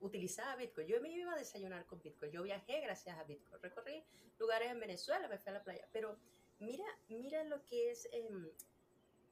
utilizaba 0.00 0.56
Bitcoin. 0.56 0.86
Yo 0.86 1.00
me 1.00 1.10
iba 1.10 1.32
a 1.32 1.36
desayunar 1.36 1.86
con 1.86 2.00
Bitcoin. 2.02 2.32
Yo 2.32 2.42
viajé 2.42 2.80
gracias 2.80 3.18
a 3.18 3.24
Bitcoin. 3.24 3.62
Recorrí 3.62 4.04
lugares 4.38 4.70
en 4.70 4.80
Venezuela, 4.80 5.28
me 5.28 5.38
fui 5.38 5.50
a 5.50 5.54
la 5.54 5.62
playa. 5.64 5.86
Pero 5.92 6.16
mira, 6.58 6.84
mira 7.08 7.44
lo 7.44 7.64
que 7.64 7.90
es 7.90 8.08
em, 8.12 8.48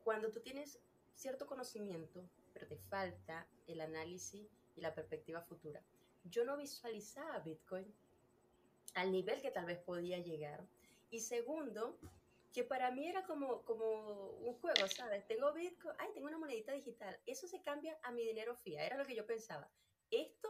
cuando 0.04 0.30
tú 0.30 0.40
tienes 0.40 0.78
cierto 1.14 1.46
conocimiento, 1.46 2.28
pero 2.52 2.66
te 2.66 2.76
falta 2.76 3.46
el 3.66 3.80
análisis 3.80 4.46
y 4.76 4.80
la 4.80 4.94
perspectiva 4.94 5.40
futura. 5.42 5.82
Yo 6.24 6.44
no 6.44 6.56
visualizaba 6.56 7.38
Bitcoin 7.40 7.86
al 8.94 9.10
nivel 9.12 9.40
que 9.40 9.50
tal 9.50 9.66
vez 9.66 9.78
podía 9.78 10.18
llegar. 10.18 10.64
Y 11.10 11.20
segundo, 11.20 11.98
que 12.52 12.64
para 12.64 12.90
mí 12.90 13.08
era 13.08 13.24
como, 13.24 13.62
como 13.62 14.30
un 14.30 14.54
juego, 14.54 14.86
¿sabes? 14.88 15.26
Tengo 15.26 15.52
Bitcoin, 15.52 15.94
ay, 15.98 16.10
tengo 16.12 16.26
una 16.26 16.38
monedita 16.38 16.72
digital. 16.72 17.18
Eso 17.26 17.48
se 17.48 17.62
cambia 17.62 17.98
a 18.02 18.12
mi 18.12 18.24
dinero 18.24 18.54
fía, 18.54 18.84
era 18.84 18.96
lo 18.96 19.06
que 19.06 19.14
yo 19.14 19.26
pensaba 19.26 19.70
esto 20.10 20.48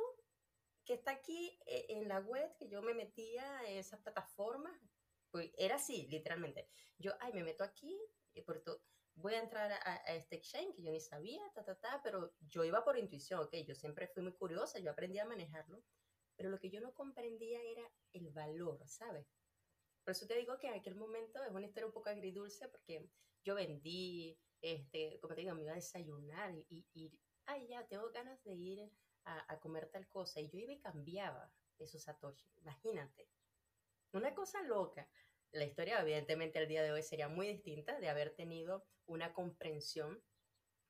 que 0.88 0.94
está 0.94 1.10
aquí 1.10 1.60
eh, 1.66 1.84
en 1.90 2.08
la 2.08 2.18
web, 2.20 2.56
que 2.56 2.66
yo 2.66 2.80
me 2.80 2.94
metía 2.94 3.60
en 3.66 3.76
esas 3.76 4.00
plataformas, 4.00 4.74
pues 5.30 5.52
era 5.58 5.74
así, 5.76 6.06
literalmente. 6.08 6.66
Yo, 6.96 7.12
ay, 7.20 7.30
me 7.34 7.44
meto 7.44 7.62
aquí, 7.62 7.94
y 8.32 8.40
por 8.40 8.62
todo, 8.62 8.82
voy 9.14 9.34
a 9.34 9.42
entrar 9.42 9.70
a, 9.70 9.96
este 10.14 10.36
exchange 10.36 10.74
que 10.74 10.82
yo 10.82 10.90
ni 10.90 11.00
sabía, 11.00 11.42
ta, 11.54 11.62
ta, 11.62 11.78
ta, 11.78 12.00
pero 12.02 12.32
yo 12.40 12.64
iba 12.64 12.82
por 12.82 12.96
intuición, 12.96 13.40
ok, 13.40 13.54
yo 13.66 13.74
siempre 13.74 14.08
fui 14.08 14.22
muy 14.22 14.32
curiosa, 14.32 14.78
yo 14.78 14.90
aprendí 14.90 15.18
a 15.18 15.26
manejarlo, 15.26 15.84
pero 16.36 16.48
lo 16.48 16.58
que 16.58 16.70
yo 16.70 16.80
no 16.80 16.94
comprendía 16.94 17.60
era 17.62 17.86
el 18.14 18.30
valor, 18.30 18.80
¿sabes? 18.88 19.26
Por 20.04 20.12
eso 20.12 20.26
te 20.26 20.38
digo 20.38 20.56
que 20.58 20.68
en 20.68 20.74
aquel 20.74 20.94
momento 20.94 21.44
es 21.44 21.50
una 21.50 21.66
historia 21.66 21.86
un 21.86 21.92
poco 21.92 22.08
agridulce 22.08 22.66
porque 22.68 23.10
yo 23.44 23.54
vendí, 23.54 24.40
este, 24.62 25.20
como 25.20 25.34
te 25.34 25.42
digo, 25.42 25.54
me 25.54 25.64
iba 25.64 25.72
a 25.72 25.74
desayunar 25.74 26.54
y, 26.70 26.86
y 26.94 27.12
ay, 27.44 27.68
ya, 27.68 27.86
tengo 27.86 28.10
ganas 28.10 28.42
de 28.42 28.54
ir 28.54 28.90
a, 29.28 29.58
comer 29.60 29.88
tal 29.90 30.08
cosa 30.08 30.40
y 30.40 30.48
yo 30.48 30.58
iba 30.58 30.72
y 30.72 30.80
cambiaba 30.80 31.52
esos 31.78 32.02
satoshi. 32.02 32.48
Imagínate. 32.56 33.28
Una 34.12 34.34
cosa 34.34 34.62
loca. 34.62 35.08
La 35.52 35.64
historia, 35.64 36.00
evidentemente, 36.00 36.58
el 36.58 36.68
día 36.68 36.82
de 36.82 36.92
hoy 36.92 37.02
sería 37.02 37.28
muy 37.28 37.46
distinta 37.48 37.98
de 38.00 38.08
haber 38.08 38.34
tenido 38.34 38.86
una 39.06 39.32
comprensión 39.32 40.22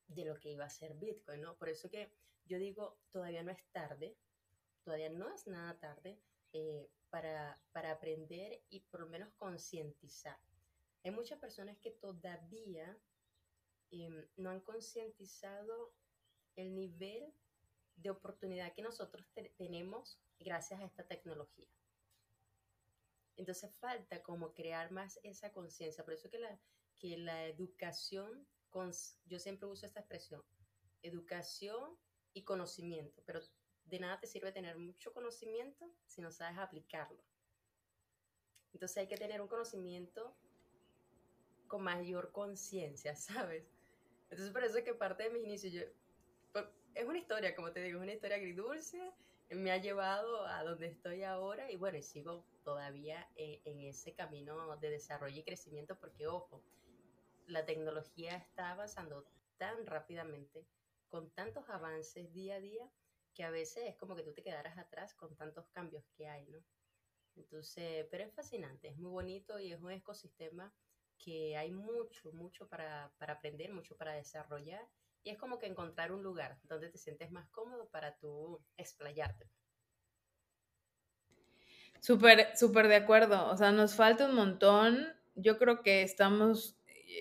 de 0.06 0.24
lo 0.24 0.38
que 0.38 0.50
iba 0.50 0.64
a 0.64 0.70
ser 0.70 0.94
Bitcoin, 0.94 1.42
¿no? 1.42 1.56
Por 1.56 1.68
eso 1.68 1.90
que 1.90 2.12
yo 2.44 2.58
digo, 2.58 2.98
todavía 3.10 3.42
no 3.42 3.52
es 3.52 3.62
tarde, 3.72 4.16
todavía 4.82 5.10
no 5.10 5.32
es 5.32 5.46
nada 5.46 5.78
tarde 5.78 6.18
eh, 6.52 6.90
para, 7.10 7.60
para 7.72 7.92
aprender 7.92 8.62
y 8.70 8.80
por 8.80 9.00
lo 9.00 9.08
menos 9.08 9.32
concientizar. 9.34 10.38
Hay 11.04 11.10
muchas 11.10 11.38
personas 11.38 11.78
que 11.78 11.90
todavía 11.90 12.98
em, 13.90 14.26
no 14.36 14.50
han 14.50 14.60
concientizado 14.60 15.92
el 16.56 16.74
nivel 16.74 17.32
de 18.02 18.10
oportunidad 18.10 18.72
que 18.72 18.82
nosotros 18.82 19.26
tenemos 19.56 20.20
gracias 20.38 20.80
a 20.80 20.84
esta 20.84 21.06
tecnología. 21.06 21.68
Entonces 23.36 23.72
falta 23.78 24.22
como 24.22 24.52
crear 24.52 24.90
más 24.90 25.20
esa 25.22 25.52
conciencia. 25.52 26.04
Por 26.04 26.14
eso 26.14 26.28
que 26.28 26.38
la, 26.38 26.60
que 26.98 27.16
la 27.18 27.46
educación, 27.46 28.46
yo 29.26 29.38
siempre 29.38 29.68
uso 29.68 29.86
esta 29.86 30.00
expresión, 30.00 30.42
educación 31.02 31.96
y 32.32 32.44
conocimiento, 32.44 33.22
pero 33.24 33.40
de 33.84 34.00
nada 34.00 34.20
te 34.20 34.26
sirve 34.26 34.52
tener 34.52 34.76
mucho 34.76 35.12
conocimiento 35.12 35.90
si 36.06 36.20
no 36.20 36.30
sabes 36.30 36.58
aplicarlo. 36.58 37.22
Entonces 38.72 38.98
hay 38.98 39.08
que 39.08 39.16
tener 39.16 39.40
un 39.40 39.48
conocimiento 39.48 40.36
con 41.66 41.82
mayor 41.82 42.32
conciencia, 42.32 43.14
¿sabes? 43.16 43.64
Entonces 44.30 44.50
por 44.50 44.64
eso 44.64 44.78
es 44.78 44.84
que 44.84 44.94
parte 44.94 45.24
de 45.24 45.30
mis 45.30 45.44
inicios, 45.44 45.72
yo 45.72 45.82
es 46.98 47.06
una 47.06 47.18
historia, 47.18 47.54
como 47.54 47.70
te 47.70 47.80
digo, 47.80 47.98
es 47.98 48.02
una 48.02 48.12
historia 48.12 48.36
agridulce, 48.38 49.14
me 49.50 49.70
ha 49.70 49.76
llevado 49.76 50.44
a 50.46 50.64
donde 50.64 50.88
estoy 50.88 51.22
ahora 51.22 51.70
y 51.70 51.76
bueno, 51.76 51.96
y 51.96 52.02
sigo 52.02 52.44
todavía 52.64 53.30
en, 53.36 53.60
en 53.64 53.80
ese 53.82 54.14
camino 54.14 54.76
de 54.78 54.90
desarrollo 54.90 55.38
y 55.38 55.44
crecimiento 55.44 55.96
porque, 55.96 56.26
ojo, 56.26 56.60
la 57.46 57.64
tecnología 57.64 58.36
está 58.36 58.72
avanzando 58.72 59.24
tan 59.58 59.86
rápidamente, 59.86 60.66
con 61.08 61.30
tantos 61.30 61.68
avances 61.70 62.32
día 62.32 62.56
a 62.56 62.60
día, 62.60 62.90
que 63.32 63.44
a 63.44 63.50
veces 63.50 63.84
es 63.86 63.96
como 63.96 64.16
que 64.16 64.24
tú 64.24 64.32
te 64.32 64.42
quedaras 64.42 64.76
atrás 64.76 65.14
con 65.14 65.36
tantos 65.36 65.68
cambios 65.68 66.04
que 66.16 66.26
hay, 66.26 66.46
¿no? 66.46 66.58
Entonces, 67.36 68.08
pero 68.10 68.24
es 68.24 68.34
fascinante, 68.34 68.88
es 68.88 68.98
muy 68.98 69.12
bonito 69.12 69.60
y 69.60 69.72
es 69.72 69.80
un 69.80 69.92
ecosistema 69.92 70.74
que 71.16 71.56
hay 71.56 71.70
mucho, 71.70 72.32
mucho 72.32 72.68
para, 72.68 73.14
para 73.18 73.34
aprender, 73.34 73.72
mucho 73.72 73.96
para 73.96 74.14
desarrollar 74.14 74.84
y 75.24 75.30
es 75.30 75.38
como 75.38 75.58
que 75.58 75.66
encontrar 75.66 76.12
un 76.12 76.22
lugar 76.22 76.58
donde 76.64 76.88
te 76.88 76.98
sientes 76.98 77.30
más 77.30 77.48
cómodo 77.50 77.88
para 77.90 78.16
tú 78.16 78.60
explayarte. 78.76 79.50
Súper, 82.00 82.56
súper 82.56 82.88
de 82.88 82.96
acuerdo. 82.96 83.48
O 83.50 83.56
sea, 83.56 83.72
nos 83.72 83.94
falta 83.94 84.26
un 84.26 84.34
montón. 84.34 85.08
Yo 85.34 85.58
creo 85.58 85.82
que 85.82 86.02
estamos, 86.02 86.76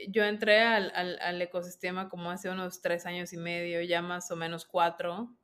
yo 0.10 0.24
entré 0.24 0.62
al, 0.62 0.92
al, 0.96 1.20
al, 1.20 1.42
ecosistema 1.42 2.10
como 2.10 2.30
hace 2.32 2.50
unos 2.50 2.82
tres 2.82 3.06
años 3.06 3.34
y 3.34 3.38
medio, 3.38 3.82
ya 3.82 4.02
más 4.02 4.30
o 4.32 4.36
menos 4.36 4.66
cuatro. 4.66 5.36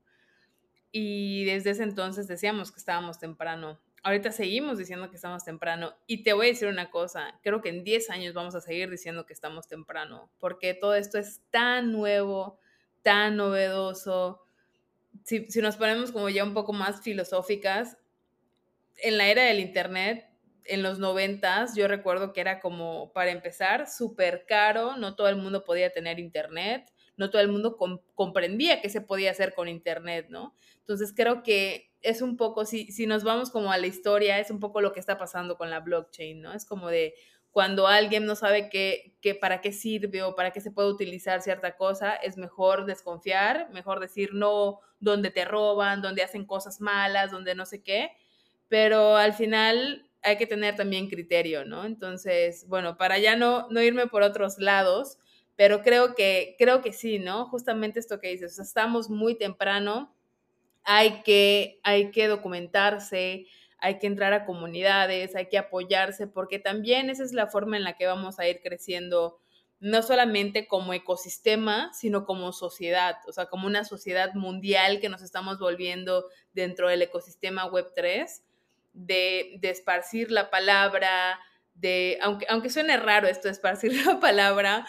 Y 0.92 1.46
desde 1.46 1.72
ese 1.72 1.84
entonces 1.84 2.28
decíamos 2.28 2.72
que 2.72 2.80
estábamos 2.80 3.20
temprano 3.20 3.80
ahorita 4.04 4.32
seguimos 4.32 4.78
diciendo 4.78 5.10
que 5.10 5.16
estamos 5.16 5.44
temprano 5.44 5.96
y 6.06 6.24
te 6.24 6.34
voy 6.34 6.48
a 6.48 6.50
decir 6.50 6.68
una 6.68 6.92
cosa, 6.92 7.40
creo 7.42 7.62
que 7.62 7.70
en 7.70 7.84
10 7.84 8.10
años 8.10 8.34
vamos 8.34 8.54
a 8.54 8.62
seguir 8.62 8.90
diciendo 8.90 9.26
que 9.26 9.34
estamos 9.34 9.68
temprano, 9.68 10.30
porque 10.40 10.74
todo 10.74 10.94
esto 10.96 11.18
es 11.18 11.42
tan 11.50 11.92
nuevo, 11.92 12.60
tan 13.02 13.38
novedoso. 13.38 14.42
Si, 15.24 15.50
si 15.50 15.62
nos 15.62 15.78
ponemos 15.78 16.12
como 16.12 16.30
ya 16.30 16.44
un 16.44 16.54
poco 16.54 16.74
más 16.74 17.02
filosóficas, 17.02 17.98
en 18.98 19.18
la 19.18 19.28
era 19.28 19.44
del 19.44 19.60
Internet, 19.60 20.30
en 20.66 20.84
los 20.84 21.00
noventas, 21.00 21.76
yo 21.76 21.88
recuerdo 21.88 22.34
que 22.34 22.42
era 22.42 22.60
como, 22.60 23.12
para 23.14 23.32
empezar, 23.32 23.90
súper 23.90 24.46
caro, 24.48 24.98
no 24.98 25.16
todo 25.16 25.28
el 25.30 25.36
mundo 25.36 25.64
podía 25.64 25.92
tener 25.92 26.20
Internet, 26.20 26.93
no 27.18 27.30
todo 27.30 27.42
el 27.42 27.50
mundo 27.50 27.78
comprendía 28.16 28.82
qué 28.82 28.90
se 28.90 29.02
podía 29.02 29.32
hacer 29.32 29.54
con 29.54 29.68
Internet, 29.68 30.28
¿no? 30.30 30.56
Entonces 30.80 31.14
creo 31.16 31.44
que 31.44 31.92
es 32.02 32.22
un 32.22 32.38
poco, 32.38 32.66
si, 32.66 32.92
si 32.92 33.08
nos 33.08 33.24
vamos 33.24 33.50
como 33.50 33.72
a 33.72 33.78
la 33.78 33.88
historia, 33.88 34.40
es 34.40 34.52
un 34.52 34.60
poco 34.60 34.82
lo 34.82 34.92
que 34.92 35.00
está 35.00 35.18
pasando 35.18 35.58
con 35.58 35.70
la 35.70 35.80
blockchain, 35.80 36.42
¿no? 36.42 36.54
Es 36.54 36.66
como 36.66 36.90
de 36.90 37.16
cuando 37.52 37.88
alguien 37.88 38.26
no 38.26 38.36
sabe 38.36 38.68
qué, 38.68 39.16
qué, 39.22 39.36
para 39.36 39.62
qué 39.62 39.72
sirve 39.72 40.24
o 40.24 40.36
para 40.36 40.52
qué 40.52 40.60
se 40.60 40.72
puede 40.72 40.90
utilizar 40.90 41.42
cierta 41.42 41.78
cosa, 41.78 42.16
es 42.16 42.36
mejor 42.36 42.86
desconfiar, 42.86 43.70
mejor 43.72 44.00
decir 44.00 44.34
no, 44.34 44.80
donde 45.00 45.30
te 45.30 45.46
roban, 45.46 46.02
donde 46.02 46.24
hacen 46.24 46.46
cosas 46.46 46.82
malas, 46.82 47.32
donde 47.32 47.54
no 47.54 47.66
sé 47.68 47.84
qué, 47.84 48.12
pero 48.70 49.18
al 49.18 49.34
final 49.34 50.10
hay 50.24 50.38
que 50.38 50.48
tener 50.48 50.76
también 50.76 51.10
criterio, 51.10 51.64
¿no? 51.64 51.86
Entonces, 51.86 52.66
bueno, 52.68 52.98
para 52.98 53.20
ya 53.20 53.36
no, 53.36 53.68
no 53.70 53.82
irme 53.82 54.08
por 54.08 54.24
otros 54.24 54.58
lados, 54.58 55.20
pero 55.56 55.82
creo 55.82 56.16
que, 56.16 56.56
creo 56.58 56.82
que 56.82 56.94
sí, 56.94 57.20
¿no? 57.20 57.46
Justamente 57.46 58.00
esto 58.00 58.20
que 58.20 58.30
dices, 58.30 58.60
estamos 58.60 59.10
muy 59.10 59.36
temprano 59.36 60.14
hay 60.84 61.22
que, 61.24 61.80
hay 61.84 62.12
que 62.12 62.28
documentarse, 62.28 63.48
hay 63.78 64.00
que 64.00 64.08
entrar 64.08 64.34
a 64.34 64.46
comunidades, 64.46 65.36
hay 65.36 65.48
que 65.48 65.58
apoyarse, 65.58 66.28
porque 66.28 66.60
también 66.60 67.10
esa 67.10 67.24
es 67.24 67.34
la 67.34 67.48
forma 67.48 67.78
en 67.78 67.84
la 67.84 67.94
que 67.98 68.06
vamos 68.06 68.40
a 68.40 68.48
ir 68.48 68.62
creciendo, 68.62 69.40
no 69.80 70.02
solamente 70.02 70.68
como 70.68 70.94
ecosistema, 70.94 71.92
sino 71.94 72.26
como 72.26 72.54
sociedad, 72.54 73.18
o 73.28 73.34
sea, 73.34 73.48
como 73.48 73.68
una 73.68 73.84
sociedad 73.84 74.34
mundial 74.34 75.00
que 75.00 75.10
nos 75.10 75.22
estamos 75.22 75.60
volviendo 75.60 76.26
dentro 76.54 76.90
del 76.90 77.02
ecosistema 77.02 77.70
Web3, 77.70 78.42
de, 78.94 79.58
de 79.60 79.70
esparcir 79.70 80.32
la 80.32 80.50
palabra, 80.50 81.40
de, 81.76 82.18
aunque, 82.22 82.46
aunque 82.50 82.70
suene 82.70 82.98
raro 82.98 83.28
esto 83.28 83.50
es 83.50 83.60
para 83.60 83.76
decir 83.76 84.06
la 84.06 84.20
palabra, 84.20 84.88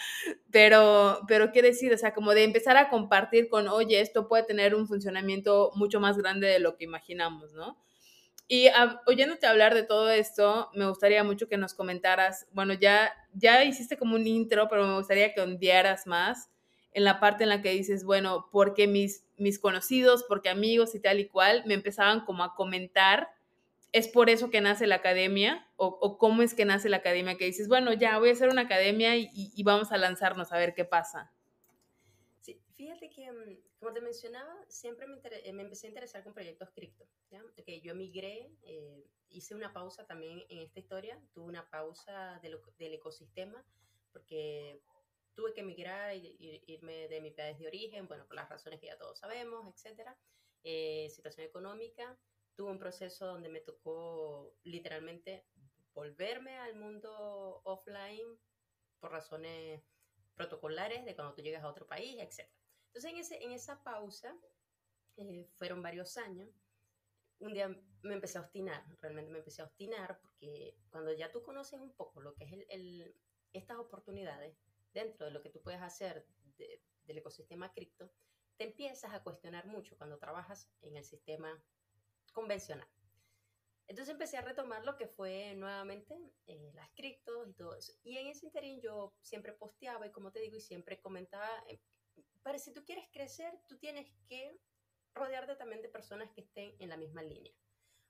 pero, 0.51 1.21
pero 1.27 1.53
qué 1.53 1.63
decir, 1.63 1.93
o 1.93 1.99
sea, 1.99 2.15
como 2.15 2.33
de 2.33 2.45
empezar 2.45 2.77
a 2.77 2.89
compartir 2.89 3.49
con, 3.49 3.69
oye, 3.69 4.01
esto 4.01 4.29
puede 4.29 4.45
tener 4.45 4.75
un 4.75 4.87
funcionamiento 4.87 5.73
mucho 5.75 6.01
más 6.01 6.17
grande 6.17 6.47
de 6.47 6.59
lo 6.59 6.77
que 6.77 6.85
imaginamos, 6.85 7.53
¿no? 7.53 7.79
Y 8.47 8.69
oyéndote 9.07 9.47
hablar 9.47 9.75
de 9.75 9.85
todo 9.85 10.11
esto, 10.11 10.71
me 10.75 10.87
gustaría 10.87 11.25
mucho 11.25 11.49
que 11.49 11.57
nos 11.57 11.73
comentaras, 11.73 12.47
bueno, 12.53 12.75
ya, 12.75 13.11
ya 13.33 13.65
hiciste 13.65 13.97
como 13.97 14.17
un 14.17 14.27
intro, 14.27 14.69
pero 14.69 14.87
me 14.87 14.97
gustaría 14.97 15.33
que 15.33 15.41
ondearas 15.41 16.07
más 16.07 16.51
en 16.93 17.05
la 17.05 17.21
parte 17.21 17.45
en 17.45 17.49
la 17.49 17.63
que 17.63 17.71
dices, 17.71 18.05
bueno, 18.05 18.49
porque 18.53 18.87
mis, 18.87 19.25
mis 19.39 19.59
conocidos, 19.59 20.25
porque 20.29 20.51
amigos 20.51 20.95
y 20.95 21.01
tal 21.01 21.21
y 21.21 21.29
cual, 21.29 21.65
me 21.67 21.75
empezaban 21.75 22.25
como 22.25 22.45
a 22.45 22.55
comentar, 22.55 23.31
es 23.95 24.09
por 24.09 24.29
eso 24.29 24.51
que 24.51 24.61
nace 24.61 24.89
la 24.89 24.97
academia, 24.97 25.67
o, 25.77 26.19
cómo 26.19 26.43
es 26.43 26.53
que 26.53 26.65
nace 26.65 26.89
la 26.89 26.97
academia, 26.97 27.37
que 27.37 27.45
dices, 27.45 27.69
bueno, 27.69 27.93
ya 27.93 28.19
voy 28.19 28.31
a 28.31 28.33
hacer 28.33 28.49
una 28.49 28.63
academia 28.63 29.17
y, 29.17 29.31
y 29.33 29.63
vamos 29.63 29.93
a 29.93 29.99
lanzarnos 29.99 30.53
a 30.53 30.59
ver 30.59 30.75
qué 30.75 30.85
pasa. 30.85 31.33
Sí, 32.41 32.61
fíjate 32.75 33.09
que 33.09 33.31
mm, 33.31 33.57
como 33.79 33.93
te 33.93 34.01
mencionaba, 34.01 34.53
siempre 34.69 35.07
me, 35.07 35.21
eh, 35.23 35.53
me, 35.53 35.63
empecé 35.63 35.87
a 35.87 35.91
interesar 35.91 36.25
con 36.25 36.35
proyectos 36.35 36.71
cripto. 36.71 37.07
¿ya? 37.31 37.41
Okay, 37.57 37.81
yo 37.83 37.93
emigré, 37.93 38.51
eh, 38.63 39.07
hice 39.29 39.55
una 39.55 39.73
pausa 39.73 40.07
también 40.09 40.43
en 40.49 40.59
esta 40.59 40.81
historia, 40.81 41.21
tuve 41.33 41.45
una 41.45 41.71
pausa 41.71 42.41
del 42.43 42.95
ecosistema 42.95 43.65
porque 44.13 44.81
tuve 45.35 45.53
que 45.55 45.61
emigrar 45.61 46.17
y, 46.17 46.65
irme 46.67 47.07
de 47.07 47.21
mi 47.21 47.31
país 47.31 47.59
de 47.61 47.69
origen, 47.69 48.09
bueno, 48.09 48.27
por 48.27 48.35
las 48.35 48.49
razones 48.49 48.81
que 48.81 48.87
ya 48.87 48.99
todos 48.99 49.21
sabemos, 49.21 49.73
etcétera. 49.73 50.17
Eh, 50.65 51.09
situación 51.11 51.47
económica, 51.47 52.19
tuve 52.57 52.71
un 52.71 52.79
proceso 52.79 53.27
donde 53.27 53.49
me 53.49 53.61
tocó 53.61 54.55
literalmente 54.63 55.47
volverme 55.93 56.57
al 56.59 56.77
mundo 56.77 57.61
offline 57.65 58.39
por 59.01 59.13
razones 59.13 59.83
protocolares 60.35 61.05
de 61.05 61.15
cuando 61.15 61.35
tú 61.35 61.43
llegas 61.43 61.63
a 61.63 61.69
otro 61.69 61.87
país, 61.87 62.17
etcétera. 62.21 62.59
Entonces, 62.87 63.11
en, 63.11 63.19
ese, 63.19 63.45
en 63.45 63.53
esa 63.53 63.83
pausa, 63.83 64.37
eh, 65.17 65.49
fueron 65.57 65.83
varios 65.83 66.17
años, 66.17 66.49
un 67.39 67.53
día 67.53 67.69
me 68.03 68.15
empecé 68.15 68.39
a 68.39 68.43
obstinar, 68.43 68.85
realmente 69.01 69.31
me 69.31 69.39
empecé 69.39 69.63
a 69.63 69.67
obstinar, 69.67 70.19
porque 70.21 70.77
cuando 70.91 71.13
ya 71.13 71.31
tú 71.31 71.43
conoces 71.43 71.81
un 71.81 71.93
poco 71.95 72.21
lo 72.21 72.35
que 72.35 72.45
es 72.45 72.53
el, 72.69 73.15
estas 73.53 73.79
oportunidades 73.79 74.57
dentro 74.93 75.27
de 75.27 75.33
lo 75.33 75.43
que 75.43 75.51
tú 75.51 75.61
puedes 75.63 75.83
hacer 75.83 76.27
del 76.57 77.19
ecosistema 77.19 77.73
cripto, 77.73 78.13
te 78.57 78.65
empiezas 78.65 79.13
a 79.13 79.23
cuestionar 79.23 79.67
mucho 79.67 79.97
cuando 79.97 80.19
trabajas 80.19 80.71
en 80.83 80.97
el 80.97 81.05
sistema 81.05 81.63
convencional. 82.35 82.89
Entonces 83.87 84.13
empecé 84.13 84.37
a 84.39 84.43
retomar 84.43 84.85
lo 84.85 84.97
que 84.97 85.07
fue 85.07 85.55
nuevamente 85.57 86.15
eh, 86.47 86.73
las 86.75 86.91
criptos 86.91 87.49
y 87.49 87.55
todo 87.55 87.75
eso. 87.75 87.93
Y 88.03 88.17
en 88.17 88.27
ese 88.27 88.47
interín 88.47 88.81
yo 88.81 89.15
siempre 89.21 89.53
posteaba 89.53 90.07
y 90.07 90.13
como 90.13 90.33
te 90.33 90.41
digo, 90.41 90.57
y 90.57 90.61
siempre 90.61 91.01
comentaba, 91.01 91.49
eh, 91.69 91.81
para 92.43 92.59
si 92.59 92.73
tú 92.73 92.85
quieres 92.85 93.07
crecer, 93.13 93.59
tú 93.69 93.79
tienes 93.79 94.11
que 94.29 94.59
rodearte 95.15 95.57
también 95.57 95.83
de 95.83 95.89
personas 95.89 96.31
que 96.33 96.41
estén 96.43 96.75
en 96.79 96.89
la 96.89 96.97
misma 96.97 97.23
línea. 97.23 97.55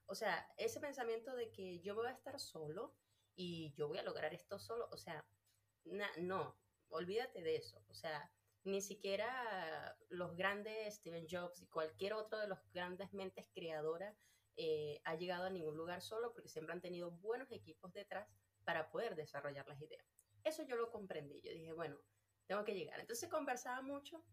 O 0.07 0.15
sea, 0.15 0.47
ese 0.57 0.81
pensamiento 0.81 1.35
de 1.35 1.51
que 1.51 1.81
yo 1.81 1.95
voy 1.95 2.07
a 2.07 2.13
estar 2.13 2.39
solo 2.39 2.95
y 3.35 3.75
yo 3.75 3.89
voy 3.89 3.99
a 3.99 4.03
lograr 4.03 4.33
esto 4.33 4.59
solo, 4.59 4.89
o 4.91 4.97
sea, 4.97 5.27
no, 6.19 6.57
olvídate 6.89 7.43
de 7.43 7.57
eso. 7.57 7.83
O 7.89 7.95
sea, 7.95 8.31
ni 8.65 8.81
siquiera 8.81 9.97
los 10.09 10.37
grandes 10.37 10.95
Steven 10.95 11.27
Jobs 11.31 11.61
y 11.63 11.67
cualquier 11.67 12.15
otro 12.15 12.39
de 12.39 12.49
los 12.49 12.59
grandes 12.73 13.13
mentes 13.13 13.47
creadoras 13.53 14.17
eh, 14.57 15.01
ha 15.05 15.17
llegado 15.17 15.45
a 15.45 15.51
ningún 15.51 15.77
lugar 15.77 16.01
solo 16.01 16.33
porque 16.33 16.49
siempre 16.49 16.73
han 16.73 16.81
tenido 16.81 17.11
buenos 17.11 17.51
equipos 17.53 17.93
detrás 17.93 18.29
para 18.65 18.91
poder 18.91 19.17
desarrollar 19.17 19.69
las 19.69 19.81
ideas. 19.81 20.05
Eso 20.43 20.63
yo 20.63 20.77
lo 20.77 20.91
comprendí. 20.91 21.41
Yo 21.43 21.53
dije, 21.53 21.73
bueno, 21.73 21.99
tengo 22.47 22.65
que 22.65 22.75
llegar. 22.75 23.01
Entonces 23.01 23.29
conversaba 23.29 23.83
mucho, 23.83 24.25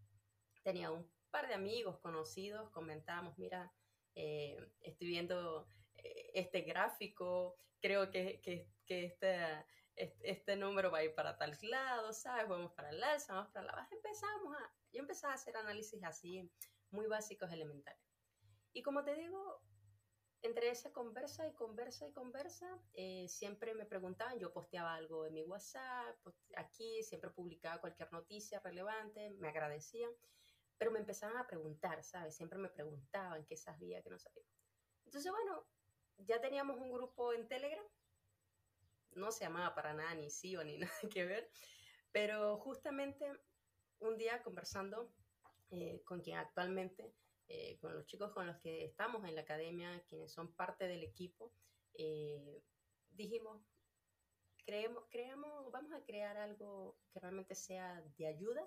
tenía 0.64 0.92
un 0.92 1.10
par 1.30 1.48
de 1.48 1.54
amigos 1.54 2.00
conocidos, 2.00 2.70
comentábamos, 2.72 3.38
mira, 3.38 3.74
eh, 4.16 4.58
estoy 4.82 5.08
viendo 5.08 5.68
eh, 5.96 6.32
este 6.34 6.62
gráfico, 6.62 7.58
creo 7.82 8.10
que, 8.12 8.40
que, 8.42 8.68
que 8.86 9.06
este, 9.96 10.32
este, 10.32 10.56
número 10.56 10.92
va 10.92 11.00
a 11.00 11.04
ir 11.04 11.14
para 11.14 11.38
tal 11.38 11.58
lado, 11.62 12.14
¿sabes? 12.14 12.48
Vamos 12.48 12.72
para 12.74 12.90
el 12.90 13.04
alza, 13.04 13.34
vamos 13.34 13.52
para 13.52 13.66
la 13.66 13.74
baja. 13.74 13.90
Empezamos 13.92 14.56
a, 14.56 14.74
yo 14.92 15.02
empezaba 15.02 15.34
a 15.34 15.36
hacer 15.36 15.56
análisis 15.58 16.04
así, 16.04 16.50
muy 16.90 17.08
básicos, 17.08 17.52
elementales. 17.52 18.02
Y 18.74 18.82
como 18.84 19.04
te 19.04 19.16
digo, 19.16 19.62
entre 20.42 20.70
esa 20.70 20.92
conversa 20.92 21.48
y 21.48 21.54
conversa 21.54 22.08
y 22.08 22.14
conversa, 22.14 22.68
eh, 22.94 23.28
siempre 23.28 23.76
me 23.76 23.86
preguntaban, 23.86 24.40
yo 24.40 24.52
posteaba 24.52 24.96
algo 24.96 25.26
en 25.26 25.34
mi 25.34 25.44
WhatsApp, 25.44 26.18
aquí, 26.56 27.04
siempre 27.04 27.30
publicaba 27.30 27.80
cualquier 27.80 28.12
noticia 28.12 28.60
relevante, 28.60 29.30
me 29.40 29.50
agradecían, 29.50 30.12
pero 30.78 30.92
me 30.92 31.00
empezaban 31.00 31.38
a 31.38 31.46
preguntar, 31.46 32.04
¿sabes? 32.04 32.36
Siempre 32.36 32.58
me 32.58 32.70
preguntaban 32.70 33.46
qué 33.46 33.56
sabía, 33.56 34.02
qué 34.02 34.10
no 34.10 34.18
sabía. 34.18 34.44
Entonces, 35.06 35.32
bueno, 35.32 35.68
ya 36.18 36.42
teníamos 36.42 36.78
un 36.78 36.92
grupo 36.92 37.34
en 37.34 37.48
Telegram, 37.48 37.86
no 39.16 39.32
se 39.32 39.46
llamaba 39.46 39.76
para 39.76 39.94
nada 39.94 40.14
ni 40.16 40.30
sí 40.30 40.56
o 40.56 40.64
ni 40.64 40.78
nada 40.80 40.94
que 41.12 41.26
ver, 41.26 41.50
pero 42.12 42.58
justamente 42.58 43.32
un 44.00 44.18
día 44.18 44.42
conversando 44.44 45.14
eh, 45.70 46.02
con 46.04 46.22
quien 46.22 46.38
actualmente 46.38 47.14
eh, 47.54 47.78
con 47.82 47.94
los 47.94 48.06
chicos 48.06 48.32
con 48.32 48.48
los 48.48 48.58
que 48.60 48.86
estamos 48.86 49.26
en 49.26 49.36
la 49.36 49.42
academia, 49.42 50.02
quienes 50.08 50.32
son 50.32 50.54
parte 50.54 50.88
del 50.88 51.04
equipo, 51.04 51.54
eh, 51.96 52.64
dijimos, 53.10 53.62
creemos, 54.66 55.04
creemos, 55.10 55.70
vamos 55.70 55.92
a 55.92 56.02
crear 56.06 56.38
algo 56.38 56.98
que 57.12 57.20
realmente 57.20 57.54
sea 57.56 58.02
de 58.18 58.28
ayuda, 58.28 58.66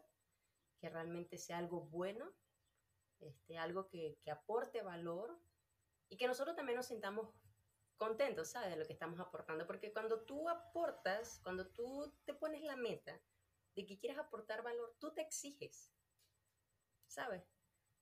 que 0.78 0.90
realmente 0.90 1.38
sea 1.38 1.57
algo 1.57 1.80
bueno, 1.87 2.30
este, 3.20 3.57
algo 3.57 3.88
que, 3.88 4.18
que 4.22 4.30
aporte 4.30 4.83
valor 4.83 5.40
y 6.11 6.18
que 6.18 6.26
nosotros 6.26 6.54
también 6.54 6.76
nos 6.76 6.87
sintamos 6.87 7.30
contentos, 7.96 8.48
¿sabes? 8.48 8.70
De 8.70 8.76
lo 8.76 8.87
que 8.87 8.92
estamos 8.92 9.20
aportando. 9.20 9.66
Porque 9.66 9.92
cuando 9.92 10.20
tú 10.22 10.48
aportas, 10.48 11.40
cuando 11.42 11.66
tú 11.68 12.12
te 12.24 12.35
pones 12.35 12.62
la 12.62 12.76
meta 12.76 13.20
de 13.74 13.87
que 13.87 13.98
quieres 13.98 14.18
aportar 14.18 14.62
valor, 14.62 14.94
tú 14.98 15.12
te 15.12 15.22
exiges, 15.22 15.92
¿sabes? 17.07 17.42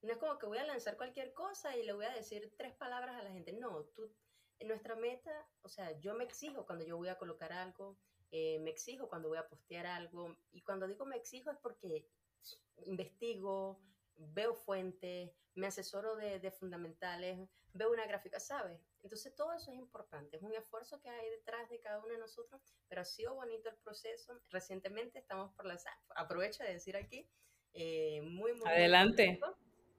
No 0.02 0.12
es 0.12 0.18
como 0.18 0.38
que 0.38 0.46
voy 0.46 0.58
a 0.58 0.66
lanzar 0.66 0.96
cualquier 0.96 1.32
cosa 1.32 1.76
y 1.76 1.84
le 1.84 1.92
voy 1.92 2.06
a 2.06 2.14
decir 2.14 2.52
tres 2.56 2.74
palabras 2.74 3.16
a 3.16 3.22
la 3.22 3.30
gente. 3.30 3.52
No, 3.52 3.84
tú, 3.94 4.12
nuestra 4.64 4.96
meta, 4.96 5.48
o 5.62 5.68
sea, 5.68 5.98
yo 6.00 6.14
me 6.14 6.24
exijo 6.24 6.66
cuando 6.66 6.84
yo 6.84 6.96
voy 6.96 7.08
a 7.08 7.18
colocar 7.18 7.52
algo, 7.52 7.98
eh, 8.30 8.58
me 8.60 8.70
exijo 8.70 9.08
cuando 9.08 9.28
voy 9.28 9.38
a 9.38 9.48
postear 9.48 9.86
algo. 9.86 10.36
Y 10.50 10.62
cuando 10.62 10.86
digo 10.86 11.04
me 11.04 11.16
exijo 11.16 11.50
es 11.50 11.58
porque 11.58 12.08
investigo, 12.84 13.80
veo 14.16 14.54
fuentes, 14.54 15.30
me 15.54 15.66
asesoro 15.66 16.16
de, 16.16 16.40
de, 16.40 16.50
fundamentales, 16.50 17.48
veo 17.72 17.90
una 17.92 18.06
gráfica, 18.06 18.40
¿sabes? 18.40 18.80
Entonces 19.02 19.34
todo 19.34 19.52
eso 19.52 19.72
es 19.72 19.78
importante, 19.78 20.36
es 20.36 20.42
un 20.42 20.54
esfuerzo 20.54 21.00
que 21.00 21.10
hay 21.10 21.28
detrás 21.30 21.68
de 21.68 21.80
cada 21.80 21.98
uno 21.98 22.08
de 22.08 22.18
nosotros, 22.18 22.62
pero 22.88 23.00
ha 23.00 23.04
sido 23.04 23.34
bonito 23.34 23.68
el 23.68 23.76
proceso. 23.76 24.40
Recientemente 24.50 25.18
estamos 25.18 25.52
por 25.54 25.66
las, 25.66 25.84
aprovecho 26.14 26.62
de 26.62 26.74
decir 26.74 26.96
aquí, 26.96 27.26
eh, 27.74 28.22
muy, 28.22 28.52
muy... 28.52 28.68
Adelante. 28.68 29.40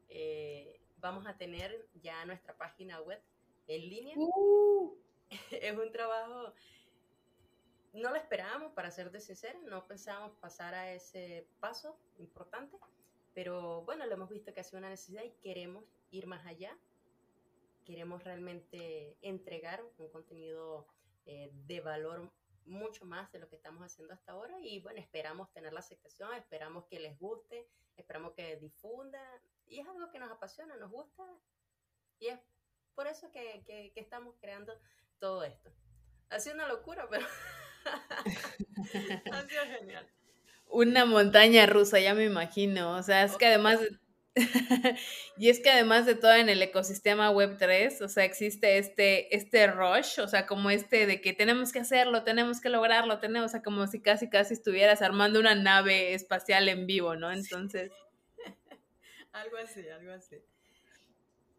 Eh, 0.08 0.80
vamos 0.98 1.28
a 1.28 1.38
tener 1.38 1.86
ya 1.96 2.24
nuestra 2.26 2.56
página 2.56 3.02
web 3.02 3.22
en 3.68 3.82
línea. 3.90 4.16
Uh. 4.18 4.96
es 5.52 5.78
un 5.78 5.92
trabajo, 5.92 6.54
no 7.94 8.10
lo 8.10 8.16
esperábamos, 8.16 8.72
para 8.74 8.92
ser 8.92 9.12
de 9.12 9.20
sincero, 9.20 9.60
no 9.64 9.86
pensábamos 9.88 10.36
pasar 10.38 10.74
a 10.74 10.94
ese 10.94 11.48
paso 11.60 11.98
importante, 12.18 12.78
pero 13.34 13.82
bueno, 13.84 14.06
lo 14.06 14.14
hemos 14.14 14.30
visto 14.30 14.54
que 14.54 14.62
ha 14.62 14.64
sido 14.64 14.80
una 14.80 14.90
necesidad 14.90 15.24
y 15.24 15.32
queremos 15.42 15.84
ir 16.12 16.28
más 16.28 16.46
allá. 16.46 16.78
Queremos 17.86 18.24
realmente 18.24 19.18
entregar 19.22 19.84
un 19.98 20.10
contenido 20.10 20.88
eh, 21.26 21.50
de 21.54 21.82
valor 21.82 22.32
mucho 22.66 23.06
más 23.06 23.32
de 23.32 23.40
lo 23.40 23.50
que 23.50 23.56
estamos 23.56 23.84
haciendo 23.84 24.14
hasta 24.14 24.32
ahora 24.32 24.58
y 24.62 24.80
bueno, 24.80 25.00
esperamos 25.00 25.52
tener 25.52 25.74
la 25.74 25.80
aceptación, 25.80 26.34
esperamos 26.34 26.86
que 26.86 27.00
les 27.00 27.18
guste, 27.20 27.68
esperamos 27.98 28.34
que 28.34 28.58
difundan 28.58 29.42
y 29.68 29.80
es 29.80 29.88
algo 29.88 30.12
que 30.12 30.20
nos 30.20 30.32
apasiona, 30.32 30.76
nos 30.78 30.92
gusta 30.92 31.24
y 32.20 32.28
es 32.28 32.40
por 32.96 33.08
eso 33.08 33.32
que, 33.32 33.64
que, 33.66 33.92
estamos 33.96 34.36
creando 34.40 34.74
todo 35.20 35.44
esto. 35.44 35.72
Ha 36.30 36.40
sido 36.40 36.56
una 36.56 36.68
locura, 36.68 37.08
pero 37.10 37.26
ha 39.32 39.48
sido 39.48 39.64
genial. 39.78 40.08
Una 40.68 41.06
montaña 41.06 41.66
rusa, 41.66 42.00
ya 42.00 42.14
me 42.14 42.26
imagino. 42.26 42.96
O 42.96 43.04
sea, 43.04 43.24
es 43.24 43.36
que 43.38 43.48
además, 43.48 43.80
y 45.38 45.50
es 45.50 45.60
que 45.60 45.70
además 45.70 46.06
de 46.06 46.16
todo 46.16 46.34
en 46.34 46.50
el 46.50 46.62
ecosistema 46.62 47.32
Web3, 47.32 48.02
o 48.02 48.08
sea, 48.08 48.24
existe 48.24 48.78
este, 48.78 49.36
este 49.36 49.68
rush, 49.68 50.20
o 50.20 50.28
sea, 50.28 50.48
como 50.48 50.72
este 50.72 51.06
de 51.06 51.22
que 51.22 51.34
tenemos 51.34 51.72
que 51.72 51.80
hacerlo, 51.80 52.24
tenemos 52.24 52.60
que 52.60 52.70
lograrlo, 52.70 53.20
tenemos, 53.20 53.48
o 53.48 53.52
sea, 53.52 53.62
como 53.62 53.86
si 53.88 54.02
casi, 54.02 54.30
casi 54.30 54.56
estuvieras 54.56 55.02
armando 55.02 55.40
una 55.40 55.54
nave 55.54 56.14
espacial 56.14 56.68
en 56.68 56.88
vivo, 56.88 57.16
¿no? 57.16 57.32
Entonces... 57.32 57.92
algo 59.32 59.58
así, 59.58 59.88
algo 59.88 60.12
así. 60.14 60.38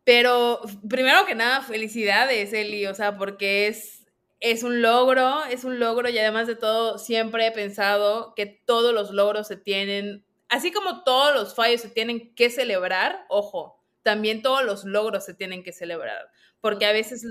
Pero 0.04 0.60
primero 0.88 1.24
que 1.26 1.34
nada, 1.34 1.62
felicidades, 1.62 2.52
Eli, 2.52 2.86
o 2.86 2.94
sea, 2.94 3.16
porque 3.16 3.68
es, 3.68 4.04
es 4.40 4.62
un 4.62 4.82
logro, 4.82 5.44
es 5.44 5.64
un 5.64 5.78
logro 5.78 6.10
y 6.10 6.18
además 6.18 6.46
de 6.46 6.56
todo, 6.56 6.98
siempre 6.98 7.46
he 7.46 7.52
pensado 7.52 8.34
que 8.34 8.46
todos 8.46 8.92
los 8.92 9.12
logros 9.12 9.48
se 9.48 9.56
tienen, 9.56 10.24
así 10.48 10.72
como 10.72 11.02
todos 11.04 11.34
los 11.34 11.54
fallos 11.54 11.80
se 11.80 11.88
tienen 11.88 12.34
que 12.34 12.50
celebrar, 12.50 13.24
ojo, 13.28 13.82
también 14.02 14.42
todos 14.42 14.64
los 14.64 14.84
logros 14.84 15.24
se 15.24 15.34
tienen 15.34 15.62
que 15.62 15.72
celebrar, 15.72 16.30
porque 16.60 16.86
a 16.86 16.92
veces 16.92 17.24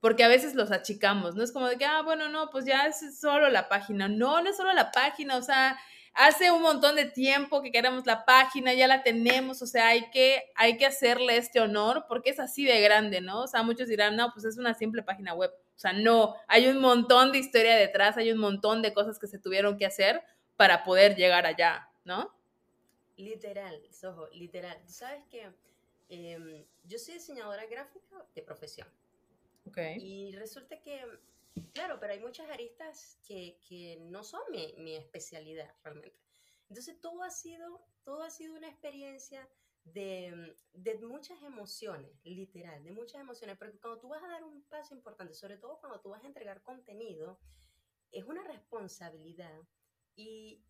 porque 0.00 0.22
a 0.22 0.28
veces 0.28 0.54
los 0.54 0.70
achicamos, 0.70 1.34
¿no? 1.34 1.42
Es 1.42 1.50
como 1.50 1.68
de 1.68 1.78
que, 1.78 1.84
ah, 1.84 2.02
bueno, 2.02 2.28
no, 2.28 2.50
pues 2.50 2.64
ya 2.64 2.86
es 2.86 3.18
solo 3.18 3.48
la 3.48 3.68
página. 3.68 4.08
No, 4.08 4.40
no 4.40 4.50
es 4.50 4.56
solo 4.56 4.72
la 4.72 4.92
página, 4.92 5.36
o 5.36 5.42
sea, 5.42 5.76
hace 6.14 6.50
un 6.50 6.62
montón 6.62 6.96
de 6.96 7.06
tiempo 7.06 7.62
que 7.62 7.72
queremos 7.72 8.06
la 8.06 8.24
página, 8.24 8.72
ya 8.72 8.86
la 8.86 9.02
tenemos, 9.02 9.62
o 9.62 9.66
sea, 9.66 9.88
hay 9.88 10.10
que, 10.10 10.44
hay 10.54 10.76
que 10.76 10.86
hacerle 10.86 11.36
este 11.36 11.60
honor 11.60 12.04
porque 12.08 12.30
es 12.30 12.38
así 12.38 12.64
de 12.64 12.80
grande, 12.80 13.20
¿no? 13.20 13.42
O 13.42 13.46
sea, 13.46 13.62
muchos 13.62 13.88
dirán, 13.88 14.16
no, 14.16 14.30
pues 14.32 14.44
es 14.44 14.58
una 14.58 14.74
simple 14.74 15.02
página 15.02 15.34
web. 15.34 15.50
O 15.50 15.78
sea, 15.78 15.92
no, 15.92 16.36
hay 16.46 16.68
un 16.68 16.78
montón 16.78 17.32
de 17.32 17.38
historia 17.38 17.76
detrás, 17.76 18.16
hay 18.16 18.30
un 18.30 18.38
montón 18.38 18.82
de 18.82 18.94
cosas 18.94 19.18
que 19.18 19.26
se 19.26 19.38
tuvieron 19.38 19.76
que 19.76 19.86
hacer 19.86 20.22
para 20.56 20.84
poder 20.84 21.16
llegar 21.16 21.46
allá, 21.46 21.88
¿no? 22.04 22.35
Literal, 23.16 23.82
Sojo, 23.92 24.28
literal. 24.32 24.82
¿Sabes 24.88 25.24
qué? 25.30 25.52
Em, 26.08 26.64
yo 26.84 26.98
soy 26.98 27.14
diseñadora 27.14 27.66
gráfica 27.66 28.26
de 28.34 28.42
profesión. 28.42 28.88
Okay. 29.66 29.96
Y 30.00 30.32
resulta 30.36 30.80
que 30.80 31.02
Claro, 31.72 31.98
pero 31.98 32.12
hay 32.12 32.20
muchas 32.20 32.48
aristas 32.50 33.18
que, 33.26 33.58
que 33.66 33.98
no 34.00 34.22
son 34.24 34.42
mi, 34.50 34.74
mi, 34.78 34.94
especialidad 34.96 35.74
realmente. 35.82 36.18
Entonces 36.68 37.00
todo 37.00 37.22
ha 37.22 37.30
sido, 37.30 37.80
todo 38.04 38.22
ha 38.22 38.30
sido 38.30 38.54
una 38.54 38.68
experiencia 38.68 39.48
de, 39.84 40.54
de, 40.72 40.98
muchas 40.98 41.42
emociones, 41.42 42.10
literal, 42.24 42.82
de 42.82 42.90
muchas 42.90 43.20
emociones, 43.20 43.56
porque 43.56 43.78
cuando 43.78 44.00
tú 44.00 44.08
vas 44.08 44.22
a 44.22 44.28
dar 44.28 44.44
un 44.44 44.62
paso 44.64 44.94
importante, 44.94 45.32
sobre 45.32 45.56
todo 45.56 45.78
cuando 45.78 46.00
tú 46.00 46.10
vas 46.10 46.24
a 46.24 46.26
entregar 46.26 46.62
contenido, 46.62 47.38
es 48.10 48.24
una 48.24 48.42
responsabilidad 48.44 49.62
y 50.14 50.62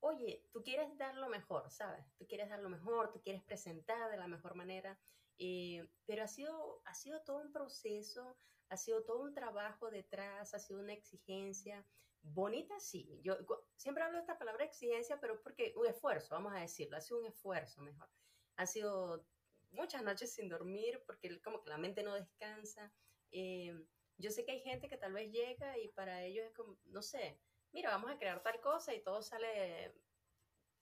oye, 0.00 0.44
tú 0.52 0.62
quieres 0.62 0.96
dar 0.98 1.14
lo 1.16 1.28
mejor, 1.28 1.70
¿sabes? 1.70 2.04
Tú 2.18 2.26
quieres 2.26 2.48
dar 2.48 2.60
lo 2.60 2.68
mejor, 2.68 3.12
tú 3.12 3.20
quieres 3.22 3.42
presentar 3.42 4.10
de 4.10 4.16
la 4.16 4.28
mejor 4.28 4.54
manera, 4.54 4.98
eh, 5.38 5.88
pero 6.06 6.24
ha 6.24 6.28
sido, 6.28 6.82
ha 6.84 6.94
sido 6.94 7.22
todo 7.22 7.38
un 7.38 7.52
proceso 7.52 8.36
ha 8.68 8.76
sido 8.76 9.04
todo 9.04 9.22
un 9.22 9.34
trabajo 9.34 9.90
detrás, 9.90 10.54
ha 10.54 10.58
sido 10.58 10.80
una 10.80 10.92
exigencia. 10.92 11.86
Bonita, 12.22 12.78
sí. 12.80 13.20
Yo 13.22 13.36
siempre 13.76 14.02
hablo 14.02 14.16
de 14.16 14.22
esta 14.22 14.38
palabra 14.38 14.64
exigencia, 14.64 15.20
pero 15.20 15.40
porque 15.42 15.72
un 15.76 15.86
esfuerzo, 15.86 16.34
vamos 16.34 16.52
a 16.54 16.60
decirlo, 16.60 16.96
ha 16.96 17.00
sido 17.00 17.20
un 17.20 17.26
esfuerzo 17.26 17.82
mejor. 17.82 18.08
Ha 18.56 18.66
sido 18.66 19.24
muchas 19.70 20.02
noches 20.02 20.32
sin 20.32 20.48
dormir 20.48 21.02
porque 21.06 21.40
como 21.40 21.62
que 21.62 21.70
la 21.70 21.78
mente 21.78 22.02
no 22.02 22.14
descansa. 22.14 22.92
Eh, 23.30 23.72
yo 24.18 24.30
sé 24.30 24.44
que 24.44 24.52
hay 24.52 24.60
gente 24.60 24.88
que 24.88 24.96
tal 24.96 25.12
vez 25.12 25.30
llega 25.30 25.78
y 25.78 25.88
para 25.88 26.24
ellos 26.24 26.46
es 26.46 26.52
como, 26.52 26.78
no 26.86 27.02
sé, 27.02 27.38
mira, 27.72 27.90
vamos 27.90 28.10
a 28.10 28.18
crear 28.18 28.42
tal 28.42 28.60
cosa 28.60 28.94
y 28.94 29.02
todo 29.02 29.22
sale, 29.22 29.94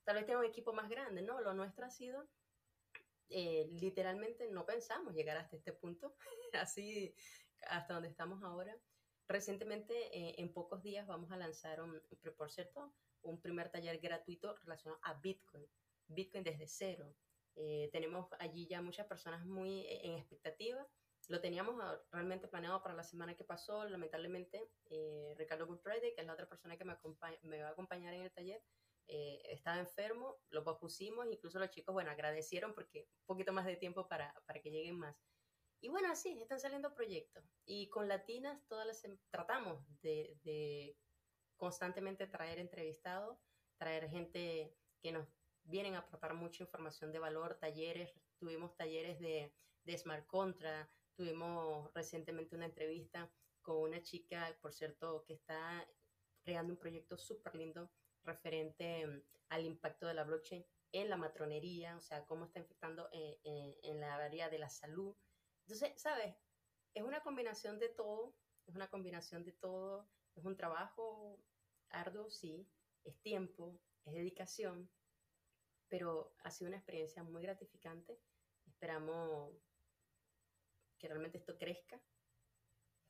tal 0.05 0.17
vez 0.17 0.27
tenga 0.27 0.41
un 0.41 0.45
equipo 0.45 0.73
más 0.73 0.89
grande, 0.89 1.23
¿no? 1.23 1.41
Lo 1.41 1.55
nuestro 1.55 1.87
ha 1.87 1.91
sido, 1.91 2.29
eh, 3.29 3.67
literalmente 3.73 4.49
no 4.51 4.67
pensamos 4.67 5.15
llegar 5.15 5.37
hasta 5.37 5.57
este 5.57 5.73
punto, 5.73 6.17
así 6.53 7.15
hasta 7.69 7.95
donde 7.95 8.09
estamos 8.09 8.43
ahora. 8.43 8.77
Recientemente, 9.27 9.95
eh, 10.17 10.35
en 10.39 10.53
pocos 10.53 10.83
días, 10.83 11.07
vamos 11.07 11.33
a 11.33 11.37
lanzar, 11.37 11.81
un, 11.81 12.01
por 12.37 12.51
cierto, 12.51 12.93
un 13.23 13.41
primer 13.41 13.71
taller 13.71 13.99
gratuito 13.99 14.55
relacionado 14.57 15.01
a 15.03 15.15
Bitcoin. 15.15 15.67
Bitcoin 16.09 16.45
desde 16.45 16.67
cero. 16.67 17.17
Eh, 17.57 17.89
tenemos 17.93 18.29
allí 18.39 18.67
ya 18.67 18.83
muchas 18.83 19.07
personas 19.07 19.47
muy 19.47 19.87
en 19.89 20.19
expectativa. 20.19 20.87
Lo 21.29 21.41
teníamos 21.41 21.77
ah, 21.81 22.01
realmente 22.11 22.49
planeado 22.49 22.83
para 22.83 22.95
la 22.95 23.03
semana 23.03 23.35
que 23.35 23.45
pasó. 23.45 23.85
Lamentablemente, 23.89 24.71
Ricardo 25.37 25.67
Good 25.67 25.81
Friday, 25.81 26.15
que 26.15 26.21
es 26.21 26.27
la 26.27 26.35
otra 26.35 26.49
persona 26.49 26.77
que 26.77 26.85
me, 26.85 26.97
me 27.43 27.63
va 27.63 27.69
a 27.69 27.73
acompañar 27.73 28.15
en 28.15 28.23
el 28.23 28.33
taller, 28.33 28.63
estaba 29.07 29.79
enfermo, 29.79 30.39
lo 30.51 30.65
pospusimos, 30.65 31.27
incluso 31.31 31.59
los 31.59 31.71
chicos, 31.71 31.93
bueno, 31.93 32.11
agradecieron 32.11 32.75
porque 32.75 33.09
un 33.21 33.27
poquito 33.27 33.53
más 33.53 33.67
de 33.67 33.77
tiempo 33.77 34.09
para, 34.09 34.35
para 34.47 34.61
que 34.61 34.71
lleguen 34.71 34.99
más. 34.99 35.17
Y 35.81 35.89
bueno, 35.91 36.11
así 36.11 36.41
están 36.41 36.61
saliendo 36.61 36.95
proyectos. 36.95 37.45
Y 37.67 37.91
con 37.91 38.09
Latinas 38.09 38.67
todas 38.69 38.87
las 38.87 39.05
em, 39.05 39.19
tratamos 39.31 39.85
de, 40.01 40.39
de 40.43 40.97
constantemente 41.57 42.27
traer 42.27 42.59
entrevistados, 42.59 43.39
traer 43.77 44.09
gente 44.09 44.75
que 45.03 45.13
nos 45.13 45.29
vienen 45.65 45.95
a 45.95 45.99
aportar 45.99 46.33
mucha 46.33 46.63
información 46.63 47.13
de 47.13 47.19
valor, 47.19 47.59
talleres, 47.61 48.15
tuvimos 48.39 48.75
talleres 48.77 49.21
de, 49.21 49.55
de 49.85 49.99
Smart 49.99 50.27
Contra, 50.27 50.91
tuvimos 51.15 51.93
recientemente 51.95 52.57
una 52.57 52.67
entrevista 52.67 53.31
con 53.63 53.77
una 53.77 54.03
chica, 54.03 54.57
por 54.61 54.73
cierto, 54.73 55.25
que 55.27 55.35
está 55.35 55.87
creando 56.43 56.73
un 56.73 56.79
proyecto 56.79 57.17
súper 57.17 57.55
lindo 57.55 57.91
referente 58.25 59.01
em, 59.01 59.23
al 59.49 59.65
impacto 59.65 60.07
de 60.07 60.15
la 60.15 60.25
blockchain 60.25 60.65
en 60.93 61.11
la 61.11 61.17
matronería, 61.17 61.97
o 61.97 62.01
sea, 62.01 62.25
cómo 62.27 62.45
está 62.45 62.61
afectando 62.61 63.09
eh, 63.13 63.41
eh, 63.45 63.81
en 63.83 64.01
la 64.01 64.17
área 64.17 64.49
de 64.49 64.59
la 64.59 64.69
salud, 64.69 65.17
entonces, 65.67 66.01
¿sabes? 66.01 66.37
Es 66.95 67.03
una 67.03 67.23
combinación 67.23 67.79
de 67.79 67.89
todo, 67.89 68.37
es 68.67 68.75
una 68.75 68.89
combinación 68.89 69.45
de 69.45 69.53
todo, 69.53 70.09
es 70.35 70.45
un 70.45 70.57
trabajo 70.57 71.43
arduo, 71.89 72.31
sí, 72.31 72.69
es 73.05 73.19
tiempo, 73.23 73.81
es 74.05 74.15
dedicación, 74.15 74.91
pero 75.89 76.35
ha 76.45 76.51
sido 76.51 76.69
una 76.69 76.77
experiencia 76.77 77.23
muy 77.23 77.43
gratificante. 77.43 78.21
Esperamos 78.67 79.55
que 80.99 81.09
realmente 81.09 81.39
esto 81.39 81.57
crezca. 81.59 82.01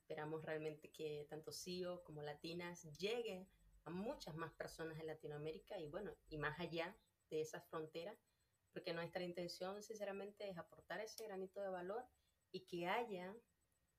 Esperamos 0.00 0.44
realmente 0.44 0.90
que 0.90 1.26
tanto 1.30 1.52
CIO 1.52 2.02
como 2.04 2.22
Latinas 2.22 2.82
lleguen 2.98 3.48
a 3.84 3.90
muchas 3.90 4.34
más 4.36 4.52
personas 4.52 4.98
en 4.98 5.06
Latinoamérica 5.06 5.78
y 5.78 5.88
bueno, 5.88 6.14
y 6.28 6.38
más 6.38 6.58
allá 6.60 6.96
de 7.30 7.40
esas 7.40 7.64
fronteras, 7.68 8.16
porque 8.72 8.92
nuestra 8.92 9.22
intención 9.22 9.82
sinceramente 9.82 10.48
es 10.48 10.58
aportar 10.58 11.00
ese 11.00 11.24
granito 11.24 11.60
de 11.60 11.68
valor 11.68 12.04
y 12.50 12.66
que 12.66 12.86
haya 12.86 13.34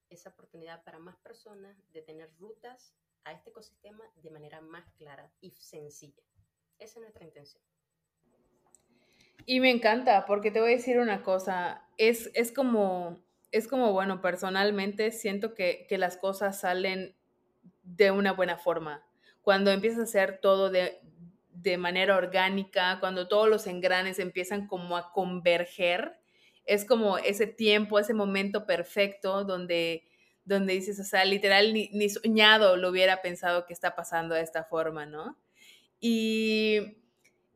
esa 0.10 0.30
oportunidad 0.30 0.84
para 0.84 1.00
más 1.00 1.16
personas 1.18 1.78
de 1.92 2.02
tener 2.02 2.34
rutas 2.38 2.96
a 3.24 3.34
este 3.34 3.50
ecosistema 3.50 4.04
de 4.16 4.30
manera 4.30 4.62
más 4.62 4.88
clara 4.98 5.32
y 5.42 5.52
sencilla. 5.52 6.24
Esa 6.78 7.00
es 7.00 7.02
nuestra 7.02 7.26
intención. 7.26 7.64
Y 9.46 9.60
me 9.60 9.72
encanta, 9.72 10.26
porque 10.26 10.52
te 10.52 10.60
voy 10.60 10.74
a 10.74 10.76
decir 10.76 11.00
una 11.00 11.24
cosa, 11.24 11.88
es, 11.98 12.32
es 12.34 12.52
como, 12.52 13.24
es 13.52 13.68
como, 13.68 13.94
bueno, 13.94 14.22
personalmente 14.22 15.12
siento 15.12 15.54
que, 15.54 15.86
que 15.88 15.98
las 15.98 16.18
cosas 16.18 16.60
salen 16.60 17.16
de 17.84 18.12
una 18.12 18.34
buena 18.34 18.58
forma. 18.58 19.06
Cuando 19.42 19.72
empiezas 19.72 20.00
a 20.00 20.04
hacer 20.04 20.40
todo 20.42 20.70
de, 20.70 21.00
de 21.66 21.78
manera 21.78 22.18
orgánica, 22.18 22.98
cuando 23.00 23.28
todos 23.28 23.48
los 23.50 23.68
engranes 23.68 24.20
empiezan 24.20 24.68
como 24.68 24.98
a 24.98 25.12
converger, 25.12 26.20
es 26.66 26.86
como 26.86 27.18
ese 27.18 27.48
tiempo, 27.48 28.00
ese 28.00 28.14
momento 28.14 28.66
perfecto 28.66 29.44
donde, 29.44 30.04
donde 30.44 30.74
dices, 30.74 31.00
o 31.00 31.04
sea, 31.04 31.24
literal, 31.26 31.74
ni, 31.74 32.10
soñado 32.10 32.76
lo 32.78 32.90
hubiera 32.90 33.22
pensado 33.22 33.66
que 33.66 33.74
está 33.74 33.96
pasando 33.96 34.36
de 34.36 34.42
esta 34.42 34.64
forma, 34.64 35.06
¿no? 35.06 35.38
Y 36.00 36.98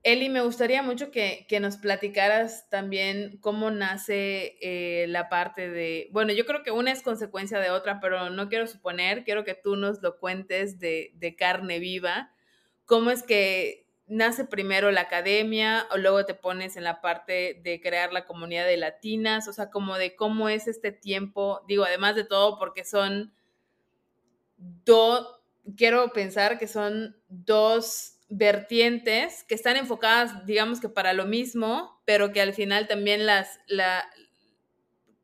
Eli, 0.01 0.29
me 0.29 0.41
gustaría 0.41 0.81
mucho 0.81 1.11
que, 1.11 1.45
nos 1.59 1.77
platicaras 1.77 2.69
también 2.69 3.37
cómo 3.41 3.69
nace 3.69 4.57
eh, 4.61 5.07
la 5.07 5.27
parte 5.27 5.69
de, 5.69 6.07
bueno, 6.11 6.31
yo 6.31 6.45
creo 6.45 6.63
que 6.63 6.71
una 6.71 6.91
es 6.91 7.01
consecuencia 7.01 7.59
de 7.59 7.69
otra, 7.69 7.99
pero 7.99 8.29
no 8.29 8.47
quiero 8.47 8.65
suponer, 8.65 9.25
quiero 9.25 9.43
que 9.43 9.55
tú 9.55 9.75
nos 9.75 10.01
lo 10.01 10.17
cuentes 10.17 10.79
de, 10.79 11.11
de 11.15 11.35
carne 11.35 11.79
viva, 11.79 12.31
cómo 12.85 13.11
es 13.11 13.23
que 13.23 13.89
nace 14.07 14.45
primero 14.45 14.89
la 14.89 15.01
academia 15.01 15.85
o 15.91 15.97
luego 15.97 16.25
te 16.25 16.33
pones 16.33 16.77
en 16.77 16.83
la 16.85 17.01
parte 17.01 17.59
de 17.61 17.81
crear 17.81 18.13
la 18.13 18.25
comunidad 18.25 18.65
de 18.65 18.77
latinas, 18.77 19.47
o 19.49 19.53
sea, 19.53 19.69
como 19.69 19.97
de 19.97 20.15
cómo 20.15 20.47
es 20.47 20.67
este 20.67 20.93
tiempo, 20.93 21.61
digo, 21.67 21.83
además 21.83 22.15
de 22.15 22.23
todo, 22.23 22.57
porque 22.57 22.85
son 22.85 23.33
dos, 24.57 25.39
quiero 25.77 26.11
pensar 26.13 26.57
que 26.57 26.67
son 26.67 27.17
dos 27.27 28.18
vertientes 28.29 29.43
que 29.43 29.55
están 29.55 29.75
enfocadas, 29.75 30.45
digamos 30.45 30.79
que 30.79 30.89
para 30.89 31.13
lo 31.13 31.25
mismo, 31.25 32.01
pero 32.05 32.31
que 32.31 32.41
al 32.41 32.53
final 32.53 32.87
también 32.87 33.25
las, 33.25 33.59
la, 33.67 34.09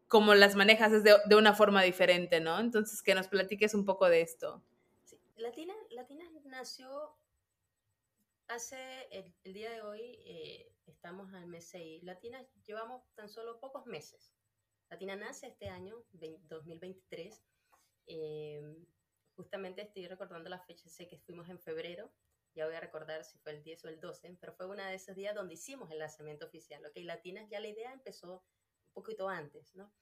como 0.07 0.33
las 0.33 0.55
manejas 0.55 0.91
es 0.91 1.03
de, 1.03 1.15
de 1.25 1.35
una 1.35 1.53
forma 1.53 1.83
diferente, 1.83 2.39
¿no? 2.39 2.59
Entonces, 2.59 3.01
que 3.01 3.15
nos 3.15 3.27
platiques 3.27 3.73
un 3.73 3.85
poco 3.85 4.09
de 4.09 4.21
esto. 4.21 4.63
Sí. 5.03 5.19
Latina, 5.37 5.73
Latina 5.91 6.25
nació 6.45 7.15
Hace 8.47 8.77
el, 9.09 9.53
día 9.53 9.71
de 9.71 9.81
hoy 9.81 10.19
eh, 10.23 10.71
estamos 10.85 11.33
al 11.33 11.47
mes 11.47 11.65
6. 11.69 12.03
Latina 12.03 12.45
llevamos 12.63 13.01
tan 13.15 13.27
solo 13.27 13.59
pocos 13.59 13.87
meses. 13.87 14.31
Latina 14.89 15.15
nace 15.15 15.47
este 15.47 15.67
año, 15.67 16.03
2023. 16.11 17.43
Em, 18.05 18.85
justamente 19.35 19.81
estoy 19.81 20.07
recordando 20.07 20.47
la 20.47 20.59
fecha, 20.59 20.87
sé 20.89 21.07
que 21.07 21.17
fuimos 21.17 21.49
en 21.49 21.59
febrero, 21.59 22.11
ya 22.55 22.65
voy 22.65 22.75
a 22.75 22.79
recordar 22.79 23.23
si 23.25 23.37
fue 23.37 23.51
el 23.51 23.63
10 23.63 23.85
o 23.85 23.89
el 23.89 23.99
12, 23.99 24.37
pero 24.39 24.53
fue 24.53 24.65
uno 24.65 24.83
de 24.83 24.95
esos 24.95 25.15
días 25.15 25.35
donde 25.35 25.55
hicimos 25.55 25.91
el 25.91 25.99
lanzamiento 25.99 26.45
oficial. 26.45 26.83
Ok, 26.85 26.95
Latina 27.03 27.45
ya 27.49 27.59
la 27.59 27.67
idea 27.67 27.91
empezó 27.91 28.45
un 28.87 28.93
poquito 28.93 29.27
antes, 29.27 29.75
¿no? 29.75 29.93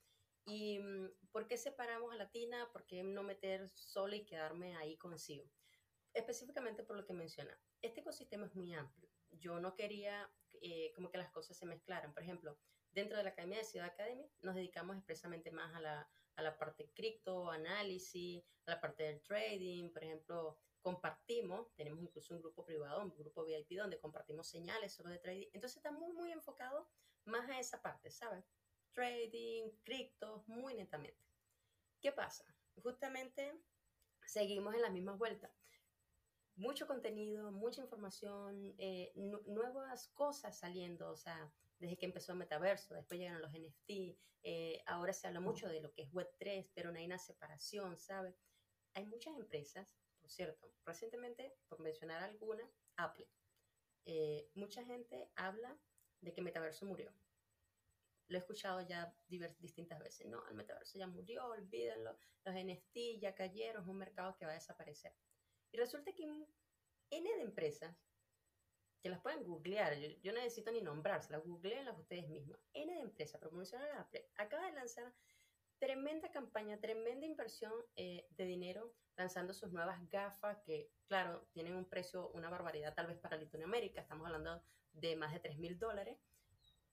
¿Y 0.46 0.80
mm, 0.80 1.10
por 1.32 1.48
qué 1.48 1.58
separamos 1.58 2.14
a 2.14 2.16
Latina? 2.16 2.70
¿Por 2.72 2.86
qué 2.86 3.04
no 3.04 3.24
meter 3.24 3.68
solo 3.70 4.16
y 4.16 4.26
quedarme 4.26 4.76
ahí 4.76 4.98
consigo? 4.98 5.50
Específicamente 6.14 6.84
por 6.84 6.96
lo 6.96 7.06
que 7.06 7.14
menciona. 7.14 7.60
Este 7.82 8.02
ecosistema 8.02 8.46
es 8.46 8.54
muy 8.54 8.74
amplio. 8.74 9.10
Yo 9.32 9.60
no 9.60 9.76
quería 9.76 10.32
eh, 10.62 10.92
como 10.94 11.10
que 11.10 11.18
las 11.18 11.32
cosas 11.32 11.58
se 11.58 11.66
mezclaran. 11.66 12.14
Por 12.14 12.22
ejemplo, 12.22 12.60
dentro 12.92 13.18
de 13.18 13.24
la 13.24 13.32
Academia 13.32 13.58
de 13.58 13.64
Ciudad 13.64 13.88
Academy 13.88 14.30
nos 14.42 14.54
dedicamos 14.54 14.96
expresamente 14.96 15.50
más 15.50 15.74
a 15.74 15.80
la, 15.80 16.10
a 16.36 16.42
la 16.44 16.56
parte 16.58 16.92
cripto, 16.94 17.50
análisis, 17.50 18.44
a 18.68 18.72
la 18.72 18.82
parte 18.82 19.04
del 19.04 19.24
trading. 19.24 19.92
Por 19.92 20.04
ejemplo, 20.04 20.60
compartimos, 20.84 21.74
tenemos 21.76 22.04
incluso 22.04 22.36
un 22.36 22.42
grupo 22.42 22.66
privado, 22.66 23.02
un 23.02 23.16
grupo 23.16 23.46
VIP 23.46 23.78
donde 23.78 24.00
compartimos 24.00 24.48
señales 24.48 24.94
sobre 24.94 25.18
trading. 25.18 25.48
Entonces 25.54 25.78
está 25.78 25.92
muy, 25.92 26.14
muy 26.14 26.32
enfocado 26.32 26.90
más 27.26 27.50
a 27.50 27.60
esa 27.60 27.82
parte, 27.82 28.12
¿sabes? 28.12 28.46
Trading, 28.92 29.72
cripto, 29.84 30.44
muy 30.46 30.76
netamente. 30.76 31.26
¿Qué 32.02 32.12
pasa? 32.12 32.46
Justamente 32.76 33.58
seguimos 34.26 34.76
en 34.76 34.82
las 34.82 34.92
mismas 34.92 35.18
vueltas. 35.18 35.52
Mucho 36.56 36.86
contenido, 36.86 37.52
mucha 37.52 37.82
información, 37.82 38.76
eh, 38.78 39.14
nuevas 39.16 40.10
cosas 40.10 40.60
saliendo, 40.60 41.10
o 41.10 41.16
sea, 41.16 41.52
desde 41.80 41.98
que 41.98 42.06
empezó 42.06 42.34
el 42.34 42.40
metaverso, 42.40 42.94
después 42.94 43.20
llegaron 43.20 43.42
los 43.42 43.54
NFT, 43.54 44.20
eh, 44.44 44.84
ahora 44.86 45.14
se 45.14 45.28
habla 45.28 45.40
mucho 45.40 45.70
de 45.70 45.80
lo 45.80 45.94
que 45.94 46.04
es 46.04 46.12
Web3, 46.12 46.70
pero 46.76 46.92
no 46.92 47.00
hay 47.00 47.06
una 47.06 47.18
separación, 47.18 47.98
¿sabes? 47.98 48.36
Hay 48.94 49.06
muchas 49.06 49.36
empresas 49.36 49.98
por 50.24 50.32
cierto, 50.32 50.74
recientemente, 50.86 51.54
por 51.68 51.82
mencionar 51.82 52.24
alguna, 52.24 52.64
Apple. 52.96 53.28
Eh, 54.06 54.50
mucha 54.56 54.84
gente 54.86 55.30
habla 55.36 55.78
de 56.22 56.34
que 56.34 56.42
metaverso 56.42 56.86
murió. 56.86 57.14
Lo 58.30 58.38
he 58.38 58.40
escuchado 58.40 58.80
ya 58.88 59.14
distintas 59.60 60.00
veces. 60.00 60.28
No, 60.28 60.48
el 60.48 60.56
metaverso 60.56 60.98
ya 60.98 61.08
murió, 61.08 61.46
olvídenlo. 61.48 62.18
Los 62.46 62.56
NFT 62.56 63.20
ya 63.20 63.36
cayeron, 63.36 63.84
es 63.84 63.90
un 63.90 63.98
mercado 63.98 64.38
que 64.38 64.46
va 64.46 64.52
a 64.52 64.56
desaparecer. 64.56 65.14
Y 65.74 65.78
resulta 65.78 66.14
que 66.14 66.24
N 66.24 67.36
de 67.36 67.42
empresas, 67.42 67.94
que 69.02 69.10
las 69.10 69.20
pueden 69.20 69.44
googlear, 69.44 69.94
yo, 70.22 70.32
no 70.32 70.40
necesito 70.40 70.72
ni 70.72 70.82
nombrárselas, 70.82 71.44
googleenlas 71.44 72.00
ustedes 72.00 72.30
mismos. 72.30 72.58
N 72.72 72.94
de 72.94 73.02
empresas, 73.02 73.42
promocionar 73.42 73.92
Apple, 73.98 74.26
acaba 74.36 74.68
de 74.68 74.72
lanzar 74.72 75.14
tremenda 75.84 76.32
campaña, 76.32 76.80
tremenda 76.80 77.26
inversión 77.26 77.74
eh, 77.98 78.26
de 78.38 78.46
dinero 78.46 78.96
lanzando 79.18 79.54
sus 79.54 79.74
nuevas 79.74 80.00
gafas 80.10 80.58
que, 80.64 80.90
claro, 81.08 81.46
tienen 81.52 81.76
un 81.76 81.84
precio, 81.84 82.30
una 82.30 82.50
barbaridad 82.50 82.94
tal 82.94 83.08
vez 83.08 83.20
para 83.20 83.36
Latinoamérica, 83.36 84.00
estamos 84.00 84.26
hablando 84.26 84.64
de 84.94 85.18
más 85.18 85.34
de 85.34 85.42
3 85.42 85.60
mil 85.60 85.78
dólares, 85.78 86.18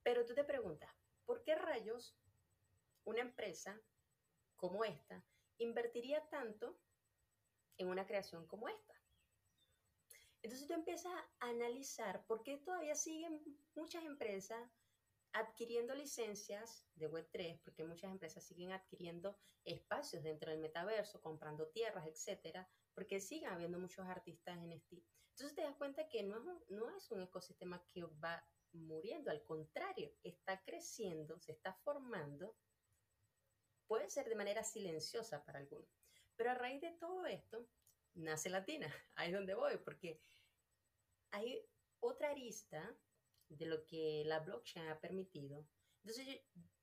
pero 0.03 0.27
tú 0.27 0.35
te 0.35 0.43
preguntas, 0.43 0.91
¿por 1.25 1.45
qué 1.45 1.55
rayos 1.55 2.19
una 3.05 3.21
empresa 3.21 3.81
como 4.57 4.85
esta 4.85 5.25
invertiría 5.59 6.29
tanto 6.29 6.77
en 7.79 7.91
una 7.91 8.09
creación 8.09 8.45
como 8.49 8.69
esta? 8.69 9.01
Entonces 10.43 10.67
tú 10.67 10.75
empiezas 10.75 11.13
a 11.13 11.47
analizar 11.47 12.27
por 12.27 12.43
qué 12.43 12.57
todavía 12.57 12.97
siguen 12.97 13.41
muchas 13.77 14.05
empresas 14.05 14.69
adquiriendo 15.33 15.95
licencias 15.95 16.87
de 16.95 17.11
Web3, 17.11 17.61
porque 17.63 17.85
muchas 17.85 18.11
empresas 18.11 18.45
siguen 18.45 18.73
adquiriendo 18.73 19.39
espacios 19.65 20.23
dentro 20.23 20.51
del 20.51 20.61
metaverso, 20.61 21.21
comprando 21.21 21.69
tierras, 21.69 22.07
etcétera, 22.07 22.69
porque 22.95 23.21
siguen 23.21 23.51
habiendo 23.51 23.79
muchos 23.79 24.07
artistas 24.07 24.59
en 24.59 24.73
este. 24.73 25.03
Entonces 25.31 25.55
te 25.55 25.63
das 25.63 25.77
cuenta 25.77 26.09
que 26.09 26.23
no 26.23 26.37
es, 26.97 27.11
un, 27.11 27.23
ecosistema 27.23 27.83
que 27.87 28.03
va 28.03 28.45
muriendo, 28.73 29.31
al 29.31 29.43
contrario, 29.45 30.13
está 30.23 30.63
creciendo, 30.63 31.39
se 31.41 31.53
está 31.53 31.73
formando, 31.73 32.57
puede 33.87 34.09
ser 34.09 34.29
de 34.29 34.37
manera 34.37 34.63
silenciosa 34.63 35.45
para 35.45 35.59
algunos, 35.59 35.89
pero 36.37 36.51
a 36.51 36.55
raíz 36.55 36.81
de 36.81 36.93
todo 36.93 37.27
esto 37.27 37.69
nace 38.15 38.51
Latina, 38.51 38.87
ahí 39.17 39.29
es 39.29 39.35
donde 39.35 39.55
voy, 39.55 39.79
porque 39.79 40.21
hay 41.31 41.67
otra 42.01 42.31
arista 42.31 42.97
de 43.51 43.67
lo 43.67 43.85
que 43.85 44.23
la 44.25 44.41
blockchain 44.41 44.89
ha 44.89 45.01
permitido. 45.01 45.67
Entonces 46.03 46.41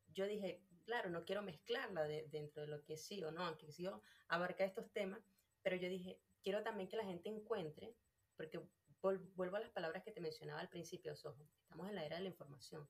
yo, 0.08 0.28
dije, 0.28 0.64
claro, 0.84 1.10
no 1.10 1.26
quiero 1.26 1.42
mezclarla 1.42 2.04
dentro 2.04 2.62
de 2.62 2.68
lo 2.68 2.84
que 2.84 2.98
sí 2.98 3.24
o 3.24 3.32
no, 3.32 3.46
aunque 3.46 3.72
sí 3.72 3.88
abarca 4.28 4.66
estos 4.66 4.92
temas, 4.92 5.22
pero 5.62 5.76
yo 5.76 5.90
dije, 5.90 6.22
quiero 6.42 6.64
también 6.64 6.90
que 6.90 6.98
la 6.98 7.06
gente 7.06 7.30
encuentre, 7.30 7.96
porque 8.36 8.62
vuelvo 9.02 9.56
a 9.56 9.62
las 9.62 9.72
palabras 9.72 10.04
que 10.04 10.12
te 10.12 10.22
mencionaba 10.22 10.60
al 10.60 10.70
principio, 10.70 11.16
Sojo, 11.16 11.48
estamos 11.62 11.90
en 11.90 11.96
la 11.96 12.06
era 12.06 12.18
de 12.18 12.24
la 12.24 12.30
información, 12.30 12.88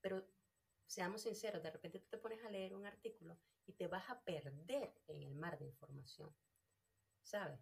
pero 0.00 0.26
seamos 0.86 1.22
sinceros, 1.22 1.62
de 1.62 1.70
repente 1.70 2.00
tú 2.00 2.08
te 2.08 2.18
pones 2.18 2.42
a 2.44 2.50
leer 2.50 2.74
un 2.74 2.86
artículo 2.86 3.38
y 3.66 3.72
te 3.74 3.86
vas 3.86 4.08
a 4.10 4.22
perder 4.22 4.94
en 5.06 5.22
el 5.22 5.34
mar 5.34 5.58
de 5.58 5.66
información, 5.66 6.34
¿sabes? 7.22 7.60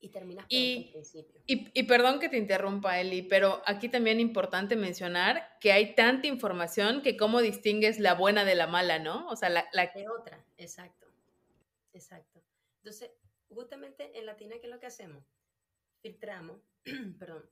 Y 0.00 0.10
terminas 0.10 0.44
por 0.44 0.52
y, 0.52 0.90
principio. 0.92 1.40
Y, 1.46 1.82
perdón 1.84 2.20
que 2.20 2.28
te 2.28 2.36
interrumpa, 2.36 3.00
Eli, 3.00 3.22
pero 3.22 3.62
aquí 3.66 3.88
también 3.88 4.18
es 4.18 4.22
importante 4.22 4.76
mencionar 4.76 5.58
que 5.60 5.72
hay 5.72 5.94
tanta 5.94 6.28
información 6.28 7.02
que 7.02 7.16
cómo 7.16 7.40
distingues 7.40 7.98
la 7.98 8.14
buena 8.14 8.44
de 8.44 8.54
la 8.54 8.66
mala, 8.66 8.98
¿no? 8.98 9.26
O 9.28 9.36
sea, 9.36 9.48
la... 9.48 9.66
la... 9.72 9.86
De 9.88 10.08
otra, 10.08 10.44
exacto, 10.56 11.06
exacto. 11.92 12.42
Entonces, 12.78 13.10
justamente 13.48 14.16
en 14.18 14.26
Latina, 14.26 14.56
¿qué 14.60 14.66
es 14.66 14.72
lo 14.72 14.80
que 14.80 14.86
hacemos? 14.86 15.24
Filtramos, 16.00 16.60
perdón, 17.18 17.48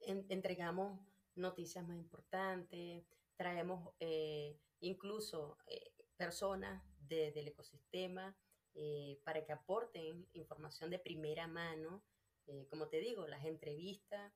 entregamos 0.00 1.00
noticias 1.34 1.86
más 1.86 1.96
importantes, 1.96 3.04
traemos 3.36 3.94
eh, 4.00 4.56
incluso 4.80 5.58
eh, 5.66 5.92
personas 6.16 6.82
del 6.98 7.46
ecosistema, 7.46 8.36
eh, 8.78 9.18
para 9.24 9.42
que 9.42 9.52
aporten 9.52 10.28
información 10.34 10.90
de 10.90 10.98
primera 10.98 11.46
mano. 11.46 12.04
Eh, 12.46 12.66
como 12.68 12.88
te 12.88 13.00
digo, 13.00 13.26
las 13.26 13.46
entrevistas 13.46 14.34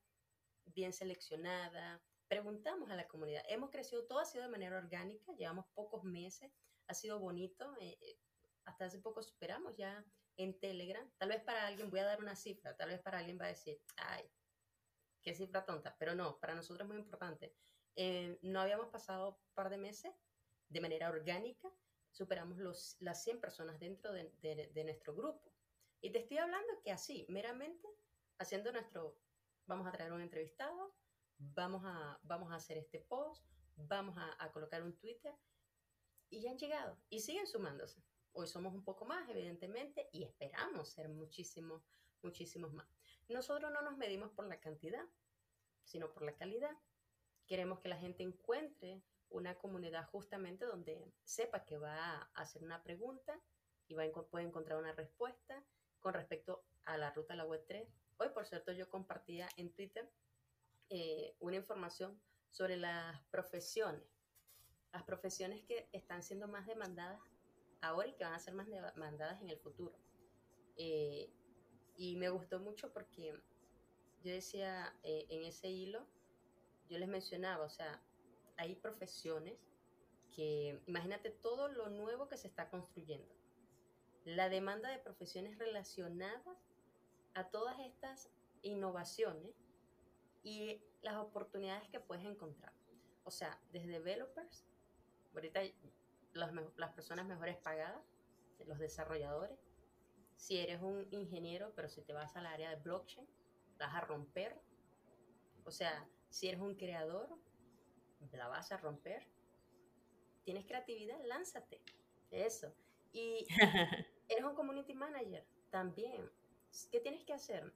bien 0.64 0.94
seleccionadas. 0.94 2.00
Preguntamos 2.26 2.88
a 2.90 2.96
la 2.96 3.07
comunidad. 3.07 3.42
Hemos 3.48 3.68
crecido, 3.68 4.07
todo 4.07 4.20
ha 4.20 4.24
sido 4.24 4.44
de 4.44 4.50
manera 4.50 4.79
orgánica, 4.79 5.35
llevamos 5.35 5.66
pocos 5.74 6.05
meses, 6.05 6.50
ha 6.87 6.94
sido 6.94 7.18
bonito. 7.18 7.76
Eh, 7.81 8.18
hasta 8.64 8.87
hace 8.87 8.98
poco 8.98 9.22
superamos 9.22 9.76
ya 9.76 10.03
en 10.38 10.59
Telegram. 10.59 11.07
Tal 11.18 11.29
vez 11.29 11.42
para 11.42 11.66
alguien, 11.66 11.90
voy 11.90 12.00
a 12.00 12.07
dar 12.07 12.20
una 12.20 12.35
cifra, 12.35 12.74
tal 12.79 12.88
vez 12.88 13.00
para 13.03 13.18
alguien 13.18 13.38
va 13.38 13.44
a 13.44 13.48
decir, 13.48 13.79
ay, 13.96 14.24
qué 15.20 15.35
cifra 15.35 15.66
tonta, 15.66 15.94
pero 15.98 16.14
no, 16.14 16.38
para 16.38 16.55
nosotros 16.55 16.87
es 16.87 16.88
muy 16.88 16.98
importante. 16.98 17.55
no 18.40 18.61
habíamos 18.61 18.88
pasado 18.88 19.33
un 19.33 19.55
par 19.55 19.68
de 19.68 19.76
meses 19.76 20.14
de 20.70 20.81
manera 20.81 21.11
orgánica 21.11 21.70
superamos 22.11 22.59
los, 22.59 22.96
las 23.01 23.23
100 23.25 23.40
personas 23.40 23.79
dentro 23.79 24.12
de, 24.12 24.31
de, 24.42 24.85
nuestro 24.85 25.14
grupo. 25.14 25.53
Y 26.01 26.11
te 26.11 26.20
estoy 26.20 26.38
hablando 26.38 26.81
que 26.83 26.90
así, 26.90 27.27
meramente, 27.29 27.88
haciendo 28.38 28.73
nuestro, 28.73 29.16
vamos 29.66 29.87
a 29.87 29.92
traer 29.92 30.12
un 30.12 30.20
entrevistado, 30.20 30.94
vamos 31.38 31.83
a, 31.85 32.18
vamos 32.23 32.53
a 32.53 32.57
hacer 32.57 32.79
este 32.79 33.01
post, 33.01 33.44
vamos 33.77 34.16
a, 34.18 34.42
a 34.42 34.51
colocar 34.53 34.83
un 34.83 34.96
Twitter, 34.96 35.35
y 36.31 36.40
ya 36.40 36.51
han 36.51 36.59
llegado, 36.59 36.96
y 37.09 37.20
siguen 37.20 37.46
sumándose. 37.46 38.03
Hoy 38.33 38.46
somos 38.46 38.73
un 38.75 38.85
poco 38.85 39.05
más, 39.05 39.29
evidentemente, 39.29 40.09
y 40.12 40.23
esperamos 40.25 40.90
ser 40.90 41.09
muchísimos, 41.09 41.83
muchísimos 42.23 42.73
más. 42.73 42.88
Nosotros 43.29 43.70
no 43.73 43.83
nos 43.83 43.96
medimos 43.96 44.31
por 44.31 44.46
la 44.46 44.61
cantidad, 44.61 45.05
sino 45.85 46.12
por 46.12 46.23
la 46.23 46.37
calidad. 46.37 46.77
Queremos 47.46 47.81
que 47.81 47.88
la 47.88 47.96
gente 47.96 48.23
encuentre 48.23 49.03
una 49.31 49.57
comunidad 49.57 50.09
justamente 50.11 50.64
donde 50.64 51.12
sepa 51.25 51.64
que 51.64 51.79
va 51.79 51.97
a 51.97 52.31
hacer 52.35 52.62
una 52.62 52.83
pregunta 52.83 53.38
y 53.88 53.95
va 53.95 54.05
a, 54.05 54.11
puede 54.11 54.45
encontrar 54.45 54.79
una 54.79 54.93
respuesta 54.93 55.64
con 56.01 56.14
respecto 56.14 56.64
a 56.85 56.97
la 56.97 57.11
ruta 57.11 57.35
de 57.35 57.38
la 57.38 57.45
web 57.45 57.64
3. 57.66 57.88
Hoy, 58.19 58.29
por 58.31 58.47
cierto, 58.47 58.73
yo 58.73 58.88
compartía 58.88 59.49
en 59.57 59.73
Twitter 59.73 60.11
eh, 60.88 61.35
una 61.40 61.57
información 61.57 62.21
sobre 62.49 62.77
las 62.77 63.21
profesiones, 63.31 64.03
las 64.93 65.05
profesiones 65.05 65.62
que 65.64 65.88
están 65.93 66.23
siendo 66.23 66.49
más 66.49 66.66
demandadas 66.66 67.21
ahora 67.81 68.09
y 68.09 68.14
que 68.14 68.25
van 68.25 68.35
a 68.35 68.38
ser 68.38 68.55
más 68.55 68.66
demandadas 68.66 69.40
en 69.40 69.51
el 69.51 69.59
futuro. 69.59 69.97
Eh, 70.77 71.33
y 71.97 72.16
me 72.16 72.29
gustó 72.29 72.61
mucho 72.61 72.93
porque 72.93 73.40
yo 74.23 74.33
decía 74.33 74.95
eh, 75.03 75.27
en 75.31 75.45
ese 75.45 75.69
hilo, 75.69 76.07
yo 76.88 76.99
les 76.99 77.09
mencionaba, 77.09 77.64
o 77.64 77.71
sea, 77.71 78.03
hay 78.61 78.75
profesiones 78.75 79.59
que, 80.35 80.83
imagínate 80.87 81.31
todo 81.31 81.68
lo 81.68 81.88
nuevo 81.88 82.29
que 82.29 82.37
se 82.37 82.46
está 82.46 82.68
construyendo. 82.68 83.35
La 84.25 84.51
demanda 84.51 84.90
de 84.90 84.99
profesiones 84.99 85.59
relacionadas 85.59 86.59
a 87.33 87.49
todas 87.49 87.79
estas 87.81 88.29
innovaciones 88.61 89.55
y 90.42 90.83
las 91.01 91.16
oportunidades 91.16 91.88
que 91.88 92.01
puedes 92.01 92.25
encontrar. 92.27 92.75
O 93.25 93.31
sea, 93.31 93.59
desde 93.73 93.88
developers, 93.88 94.66
ahorita 95.33 95.61
las, 96.35 96.53
las 96.77 96.92
personas 96.92 97.27
mejores 97.27 97.57
pagadas, 97.57 98.05
los 98.66 98.79
desarrolladores. 98.79 99.59
Si 100.37 100.59
eres 100.59 100.83
un 100.83 101.09
ingeniero, 101.12 101.73
pero 101.75 101.88
si 101.88 102.03
te 102.03 102.12
vas 102.12 102.37
al 102.37 102.44
área 102.44 102.68
de 102.68 102.77
blockchain, 102.77 103.27
vas 103.79 103.94
a 103.94 104.03
romper. 104.03 104.61
O 105.64 105.70
sea, 105.70 106.07
si 106.29 106.49
eres 106.49 106.61
un 106.61 106.75
creador, 106.75 107.29
la 108.33 108.49
vas 108.49 108.73
a 108.73 108.77
romper. 108.77 109.27
tienes 110.45 110.67
creatividad, 110.67 111.23
lánzate. 111.25 111.81
Eso. 112.31 112.73
Y 113.13 113.47
eres 114.29 114.45
un 114.45 114.55
community 114.55 114.95
manager 114.95 115.45
también. 115.71 116.31
¿Qué 116.91 117.01
tienes 117.01 117.25
que 117.25 117.33
hacer? 117.33 117.73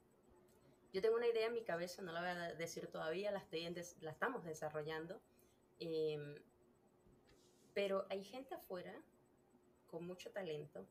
Yo 0.93 1.03
tengo 1.03 1.17
una 1.17 1.27
idea 1.27 1.49
en 1.49 1.55
mi 1.55 1.65
cabeza, 1.65 2.03
no 2.03 2.13
la 2.13 2.21
voy 2.21 2.31
a 2.31 2.55
decir 2.55 2.87
todavía, 2.87 3.33
la, 3.33 3.41
estoy 3.41 3.69
la 4.01 4.11
estamos 4.13 4.45
desarrollando. 4.45 5.21
Em, 5.81 6.37
pero 7.75 8.07
hay 8.11 8.23
gente 8.23 8.55
afuera 8.55 8.95
con 9.89 10.07
mucho 10.07 10.31
talento, 10.31 10.87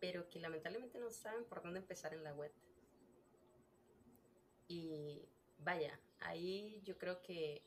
pero 0.00 0.28
que 0.28 0.40
lamentablemente 0.40 0.98
no 0.98 1.10
saben 1.10 1.44
por 1.44 1.62
dónde 1.62 1.78
empezar 1.78 2.14
en 2.14 2.24
la 2.24 2.34
web. 2.34 2.52
Y 4.66 5.28
vaya, 5.58 6.00
ahí 6.18 6.80
yo 6.82 6.98
creo 6.98 7.22
que 7.22 7.62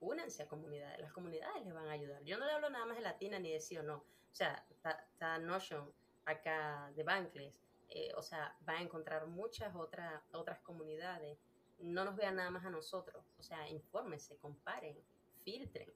únanse 0.00 0.42
a 0.42 0.48
comunidades, 0.48 1.00
las 1.00 1.12
comunidades 1.12 1.64
les 1.64 1.74
van 1.74 1.88
a 1.88 1.92
ayudar. 1.92 2.22
Yo 2.24 2.38
no 2.38 2.46
le 2.46 2.52
hablo 2.52 2.70
nada 2.70 2.86
más 2.86 2.96
de 2.96 3.02
Latina 3.02 3.38
ni 3.38 3.52
de 3.52 3.60
sí 3.60 3.76
o 3.76 3.82
no. 3.82 3.96
O 3.96 4.34
sea, 4.34 4.64
está 4.70 5.38
Notion 5.38 5.92
acá 6.24 6.92
de 6.94 7.02
Bankless, 7.02 7.60
eh, 7.88 8.12
o 8.14 8.22
sea, 8.22 8.54
va 8.68 8.74
a 8.74 8.82
encontrar 8.82 9.26
muchas 9.26 9.74
otras 9.74 10.22
otras 10.32 10.58
comunidades. 10.60 11.38
No 11.78 12.04
nos 12.04 12.16
vean 12.16 12.36
nada 12.36 12.50
más 12.50 12.64
a 12.64 12.70
nosotros, 12.70 13.24
o 13.38 13.42
sea, 13.42 13.68
infórmense, 13.68 14.36
comparen, 14.36 14.96
filtren, 15.44 15.90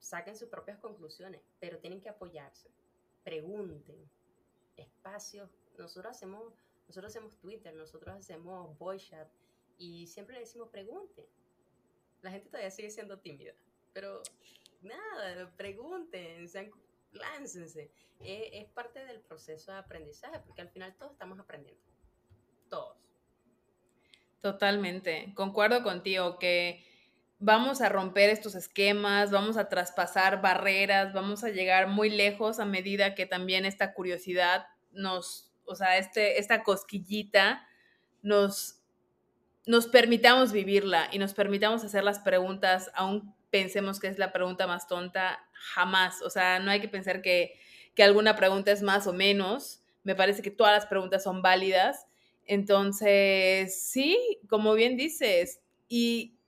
saquen 0.00 0.36
sus 0.36 0.48
propias 0.48 0.78
conclusiones, 0.78 1.42
pero 1.60 1.78
tienen 1.78 2.00
que 2.00 2.08
apoyarse, 2.08 2.70
pregunten, 3.22 4.10
espacios. 4.76 5.50
Nosotros 5.78 6.16
hacemos, 6.16 6.54
nosotros 6.88 7.12
hacemos 7.12 7.36
Twitter, 7.36 7.74
nosotros 7.74 8.16
hacemos 8.16 8.76
voice 8.78 9.10
chat 9.10 9.28
y 9.78 10.06
siempre 10.06 10.34
le 10.34 10.40
decimos 10.40 10.68
pregunten. 10.70 11.26
La 12.22 12.30
gente 12.30 12.48
todavía 12.48 12.70
sigue 12.70 12.90
siendo 12.90 13.18
tímida, 13.18 13.52
pero 13.92 14.22
nada, 14.80 15.52
pregunten, 15.56 16.48
sean 16.48 16.70
láncense. 17.12 17.90
Eh, 18.20 18.50
es 18.52 18.68
parte 18.70 19.04
del 19.04 19.20
proceso 19.20 19.72
de 19.72 19.78
aprendizaje, 19.78 20.38
porque 20.40 20.62
al 20.62 20.68
final 20.68 20.94
todos 20.96 21.12
estamos 21.12 21.38
aprendiendo. 21.38 21.82
Todos. 22.68 22.96
Totalmente. 24.40 25.32
Concuerdo 25.34 25.82
contigo 25.82 26.38
que 26.38 26.84
vamos 27.38 27.80
a 27.80 27.88
romper 27.88 28.30
estos 28.30 28.54
esquemas, 28.54 29.30
vamos 29.30 29.56
a 29.56 29.68
traspasar 29.68 30.40
barreras, 30.40 31.12
vamos 31.12 31.42
a 31.42 31.50
llegar 31.50 31.88
muy 31.88 32.08
lejos 32.08 32.60
a 32.60 32.64
medida 32.64 33.14
que 33.14 33.26
también 33.26 33.64
esta 33.64 33.94
curiosidad 33.94 34.66
nos, 34.92 35.52
o 35.64 35.74
sea, 35.74 35.98
este, 35.98 36.38
esta 36.38 36.62
cosquillita 36.62 37.66
nos, 38.22 38.81
nos 39.66 39.86
permitamos 39.86 40.52
vivirla 40.52 41.08
y 41.12 41.18
nos 41.18 41.34
permitamos 41.34 41.84
hacer 41.84 42.04
las 42.04 42.18
preguntas 42.18 42.90
aún 42.94 43.34
pensemos 43.52 44.00
que 44.00 44.08
es 44.08 44.18
la 44.18 44.32
pregunta 44.32 44.66
más 44.66 44.88
tonta, 44.88 45.38
jamás. 45.52 46.22
O 46.22 46.30
sea, 46.30 46.58
no 46.58 46.70
hay 46.70 46.80
que 46.80 46.88
pensar 46.88 47.22
que, 47.22 47.54
alguna 47.98 48.34
pregunta 48.34 48.72
es 48.72 48.82
más 48.82 49.06
o 49.06 49.12
menos. 49.12 49.84
Me 50.02 50.16
parece 50.16 50.42
que 50.42 50.50
todas 50.50 50.72
las 50.72 50.86
preguntas 50.86 51.22
son 51.22 51.42
válidas. 51.42 52.06
Entonces, 52.46 53.80
sí, 53.80 54.18
como 54.48 54.74
bien 54.74 54.96
dices, 54.96 55.60
y 55.88 56.38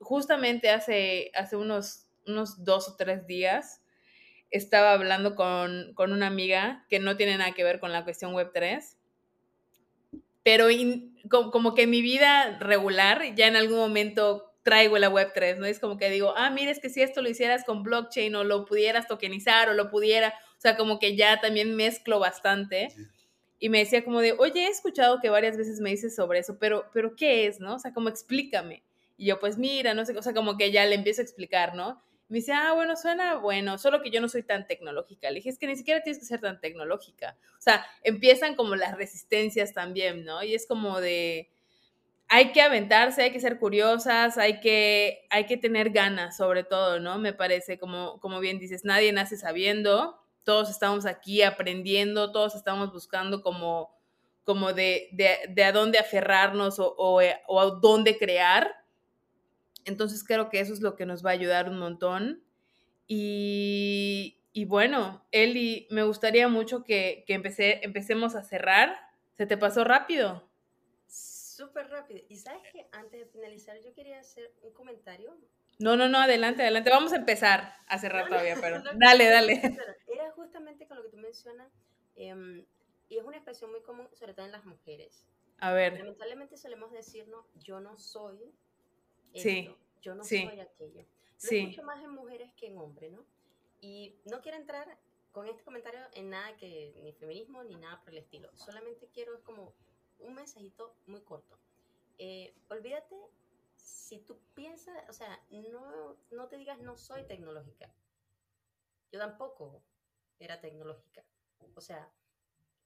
justamente 0.00 0.70
hace, 0.70 1.30
hace 1.34 1.56
unos, 1.56 2.06
unos 2.26 2.64
dos 2.64 2.88
o 2.88 2.96
tres 2.96 3.26
días 3.26 3.82
estaba 4.50 4.92
hablando 4.92 5.34
con, 5.36 5.94
una 5.98 6.26
amiga 6.26 6.86
que 6.88 6.98
no 6.98 7.16
tiene 7.16 7.36
nada 7.36 7.52
que 7.52 7.64
ver 7.64 7.78
con 7.78 7.92
la 7.92 8.04
cuestión 8.04 8.32
Web3, 8.32 8.96
pero 10.46 10.68
como 11.28 11.74
que 11.74 11.88
mi 11.88 12.02
vida 12.02 12.56
regular 12.60 13.34
ya 13.34 13.48
en 13.48 13.56
algún 13.56 13.78
momento 13.78 14.54
traigo 14.62 14.96
la 14.96 15.10
Web3, 15.10 15.56
¿no? 15.56 15.66
Es 15.66 15.80
como 15.80 15.96
que 15.96 16.08
digo, 16.08 16.34
ah, 16.36 16.50
mira, 16.50 16.70
es 16.70 16.78
que 16.78 16.88
si 16.88 17.02
esto 17.02 17.20
lo 17.20 17.28
hicieras 17.28 17.64
con 17.64 17.82
blockchain 17.82 18.32
o 18.36 18.44
lo 18.44 18.64
pudieras 18.64 19.08
tokenizar 19.08 19.68
o 19.68 19.74
lo 19.74 19.90
pudiera, 19.90 20.28
o 20.28 20.60
sea, 20.60 20.76
como 20.76 21.00
que 21.00 21.16
ya 21.16 21.40
también 21.40 21.74
mezclo 21.74 22.20
bastante. 22.20 22.90
Y 23.58 23.70
me 23.70 23.80
decía 23.80 24.04
como 24.04 24.20
de, 24.20 24.36
oye, 24.38 24.66
he 24.66 24.68
escuchado 24.68 25.18
que 25.20 25.30
varias 25.30 25.56
veces 25.56 25.80
me 25.80 25.90
dices 25.90 26.14
sobre 26.14 26.38
eso, 26.38 26.58
pero, 26.60 26.84
pero 26.92 27.16
¿qué 27.16 27.48
es, 27.48 27.58
no? 27.58 27.74
O 27.74 27.78
sea, 27.80 27.92
como 27.92 28.08
explícame. 28.08 28.84
Y 29.16 29.26
yo, 29.26 29.40
pues 29.40 29.58
mira, 29.58 29.94
no 29.94 30.06
sé, 30.06 30.16
o 30.16 30.22
sea, 30.22 30.32
como 30.32 30.56
que 30.56 30.70
ya 30.70 30.86
le 30.86 30.94
empiezo 30.94 31.22
a 31.22 31.24
explicar, 31.24 31.74
¿no? 31.74 32.00
Me 32.28 32.38
dice, 32.38 32.52
ah, 32.52 32.72
bueno, 32.72 32.96
suena 32.96 33.36
bueno, 33.36 33.78
solo 33.78 34.02
que 34.02 34.10
yo 34.10 34.20
no 34.20 34.28
soy 34.28 34.42
tan 34.42 34.66
tecnológica. 34.66 35.30
Le 35.30 35.36
dije, 35.36 35.50
es 35.50 35.58
que 35.58 35.66
ni 35.66 35.76
siquiera 35.76 36.02
tienes 36.02 36.18
que 36.18 36.26
ser 36.26 36.40
tan 36.40 36.60
tecnológica. 36.60 37.36
O 37.58 37.60
sea, 37.60 37.86
empiezan 38.02 38.56
como 38.56 38.74
las 38.74 38.96
resistencias 38.96 39.72
también, 39.72 40.24
¿no? 40.24 40.42
Y 40.42 40.54
es 40.54 40.66
como 40.66 41.00
de, 41.00 41.50
hay 42.28 42.52
que 42.52 42.62
aventarse, 42.62 43.22
hay 43.22 43.30
que 43.32 43.40
ser 43.40 43.58
curiosas, 43.58 44.38
hay 44.38 44.60
que, 44.60 45.26
hay 45.30 45.46
que 45.46 45.56
tener 45.56 45.90
ganas 45.90 46.36
sobre 46.36 46.64
todo, 46.64 46.98
¿no? 46.98 47.18
Me 47.18 47.32
parece, 47.32 47.78
como, 47.78 48.18
como 48.20 48.40
bien 48.40 48.58
dices, 48.58 48.84
nadie 48.84 49.12
nace 49.12 49.36
sabiendo, 49.36 50.18
todos 50.42 50.70
estamos 50.70 51.06
aquí 51.06 51.42
aprendiendo, 51.42 52.32
todos 52.32 52.56
estamos 52.56 52.92
buscando 52.92 53.42
como, 53.42 53.94
como 54.44 54.72
de, 54.72 55.08
de, 55.12 55.64
a 55.64 55.72
dónde 55.72 55.98
aferrarnos 55.98 56.78
o, 56.80 56.94
o, 56.96 57.20
o, 57.46 57.60
a 57.60 57.66
dónde 57.80 58.18
crear. 58.18 58.74
Entonces 59.86 60.22
creo 60.24 60.50
que 60.50 60.60
eso 60.60 60.72
es 60.72 60.80
lo 60.80 60.96
que 60.96 61.06
nos 61.06 61.24
va 61.24 61.30
a 61.30 61.34
ayudar 61.34 61.70
un 61.70 61.78
montón. 61.78 62.42
Y, 63.06 64.40
y 64.52 64.64
bueno, 64.66 65.24
Eli, 65.32 65.86
me 65.90 66.02
gustaría 66.02 66.48
mucho 66.48 66.84
que, 66.84 67.24
que 67.26 67.34
empecé, 67.34 67.80
empecemos 67.84 68.34
a 68.34 68.42
cerrar. 68.42 68.96
¿Se 69.34 69.46
te 69.46 69.56
pasó 69.56 69.84
rápido? 69.84 70.46
súper 71.56 71.88
rápido. 71.88 72.20
Y 72.28 72.36
sabes 72.36 72.62
que 72.72 72.86
antes 72.92 73.20
de 73.20 73.26
finalizar, 73.26 73.80
yo 73.80 73.92
quería 73.94 74.20
hacer 74.20 74.52
un 74.62 74.72
comentario. 74.72 75.36
No, 75.78 75.96
no, 75.96 76.08
no, 76.08 76.18
adelante, 76.18 76.62
adelante. 76.62 76.90
Vamos 76.90 77.12
a 77.12 77.16
empezar 77.16 77.74
a 77.86 77.98
cerrar 77.98 78.28
todavía, 78.28 78.56
pero 78.60 78.82
dale, 78.94 79.28
dale. 79.28 79.60
Era 80.06 80.30
justamente 80.32 80.86
con 80.86 80.98
lo 80.98 81.02
que 81.02 81.10
tú 81.10 81.16
mencionas, 81.16 81.72
em, 82.14 82.64
y 83.08 83.18
es 83.18 83.24
una 83.24 83.36
expresión 83.36 83.70
muy 83.70 83.82
común, 83.82 84.08
sobre 84.12 84.34
todo 84.34 84.46
en 84.46 84.52
las 84.52 84.64
mujeres. 84.64 85.26
A 85.58 85.72
ver. 85.72 85.94
Lamentablemente 85.98 86.56
solemos 86.56 86.92
decirnos, 86.92 87.46
yo 87.54 87.80
no 87.80 87.96
soy 87.96 88.52
esto, 89.36 89.78
yo 90.02 90.14
no 90.14 90.24
soy 90.24 90.60
aquello. 90.60 91.02
Lo 91.02 91.06
sí. 91.36 91.66
mucho 91.66 91.82
más 91.82 92.02
en 92.02 92.10
mujeres 92.10 92.52
que 92.54 92.66
en 92.66 92.78
hombres, 92.78 93.12
¿no? 93.12 93.24
Y 93.80 94.16
no 94.24 94.40
quiero 94.40 94.56
entrar 94.56 94.98
con 95.32 95.48
este 95.48 95.62
comentario 95.62 96.00
en 96.14 96.30
nada 96.30 96.56
que, 96.56 96.94
ni 97.02 97.12
feminismo, 97.12 97.62
ni 97.62 97.76
nada 97.76 98.00
por 98.00 98.10
el 98.10 98.18
estilo. 98.18 98.50
Solamente 98.56 99.08
quiero 99.08 99.34
es 99.34 99.42
como 99.42 99.74
un 100.18 100.34
mensajito 100.34 100.96
muy 101.06 101.20
corto. 101.20 101.58
Eh, 102.18 102.54
olvídate 102.70 103.16
si 103.76 104.18
tú 104.20 104.38
piensas, 104.54 104.96
o 105.08 105.12
sea, 105.12 105.44
no, 105.50 106.16
no 106.30 106.48
te 106.48 106.56
digas 106.56 106.80
no 106.80 106.96
soy 106.96 107.24
tecnológica. 107.24 107.92
Yo 109.12 109.18
tampoco 109.18 109.82
era 110.38 110.60
tecnológica. 110.60 111.24
O 111.74 111.80
sea, 111.80 112.10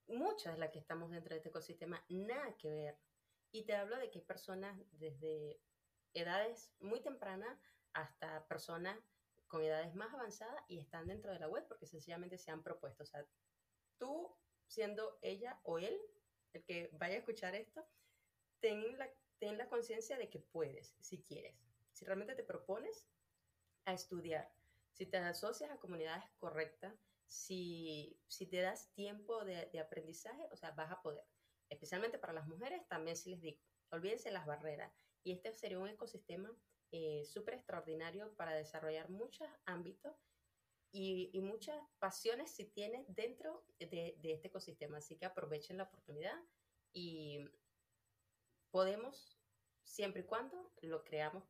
muchas 0.08 0.54
de 0.54 0.60
las 0.60 0.70
que 0.70 0.78
estamos 0.78 1.10
dentro 1.10 1.30
de 1.30 1.36
este 1.36 1.48
ecosistema, 1.50 2.04
nada 2.08 2.56
que 2.56 2.70
ver. 2.70 2.98
Y 3.52 3.62
te 3.62 3.74
hablo 3.74 3.96
de 3.96 4.10
que 4.10 4.18
hay 4.18 4.24
personas 4.24 4.78
desde 4.92 5.60
edades 6.14 6.72
muy 6.80 7.00
tempranas 7.00 7.58
hasta 7.92 8.46
personas 8.46 8.98
con 9.46 9.62
edades 9.62 9.94
más 9.94 10.14
avanzadas 10.14 10.62
y 10.68 10.78
están 10.78 11.08
dentro 11.08 11.32
de 11.32 11.40
la 11.40 11.48
web 11.48 11.66
porque 11.66 11.86
sencillamente 11.86 12.38
se 12.38 12.50
han 12.50 12.62
propuesto. 12.62 13.02
O 13.02 13.06
sea, 13.06 13.26
tú 13.98 14.36
siendo 14.66 15.18
ella 15.22 15.60
o 15.64 15.78
él, 15.78 16.00
el 16.52 16.64
que 16.64 16.88
vaya 16.92 17.16
a 17.16 17.18
escuchar 17.18 17.54
esto, 17.54 17.84
ten 18.60 18.96
la, 18.96 19.10
ten 19.38 19.58
la 19.58 19.68
conciencia 19.68 20.16
de 20.16 20.30
que 20.30 20.38
puedes, 20.38 20.94
si 21.00 21.22
quieres. 21.22 21.56
Si 21.92 22.04
realmente 22.04 22.34
te 22.34 22.44
propones 22.44 23.04
a 23.84 23.92
estudiar, 23.92 24.52
si 24.92 25.06
te 25.06 25.18
asocias 25.18 25.70
a 25.70 25.80
comunidades 25.80 26.24
correctas, 26.38 26.94
si, 27.26 28.20
si 28.28 28.46
te 28.46 28.60
das 28.60 28.92
tiempo 28.92 29.44
de, 29.44 29.66
de, 29.66 29.80
aprendizaje, 29.80 30.48
o 30.52 30.56
sea, 30.56 30.70
vas 30.72 30.90
a 30.90 31.02
poder. 31.02 31.24
Especialmente 31.68 32.18
para 32.18 32.32
las 32.32 32.46
mujeres, 32.46 32.86
también 32.88 33.16
si 33.16 33.30
les 33.30 33.40
digo, 33.40 33.60
olvídense 33.90 34.30
las 34.30 34.46
barreras. 34.46 34.92
Y 35.22 35.32
este 35.32 35.52
sería 35.52 35.78
un 35.78 35.88
ecosistema 35.88 36.50
eh, 36.92 37.24
súper 37.24 37.54
extraordinario 37.54 38.34
para 38.36 38.54
desarrollar 38.54 39.10
muchos 39.10 39.48
ámbitos 39.66 40.14
y, 40.92 41.30
muchas 41.40 41.76
pasiones 42.00 42.50
si 42.50 42.64
tienes 42.64 43.04
dentro 43.14 43.64
de, 43.78 44.16
este 44.24 44.48
ecosistema. 44.48 44.98
Así 44.98 45.16
que 45.16 45.26
aprovechen 45.26 45.76
la 45.76 45.84
oportunidad 45.84 46.36
y 46.92 47.48
podemos, 48.70 49.38
siempre 49.84 50.22
y 50.22 50.24
cuando 50.24 50.72
lo 50.82 51.04
creamos 51.04 51.44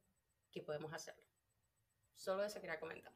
que 0.52 0.60
podemos 0.60 0.92
hacerlo. 0.92 1.24
Solo 2.14 2.44
eso 2.44 2.60
quería 2.60 2.80
comentar. 2.80 3.12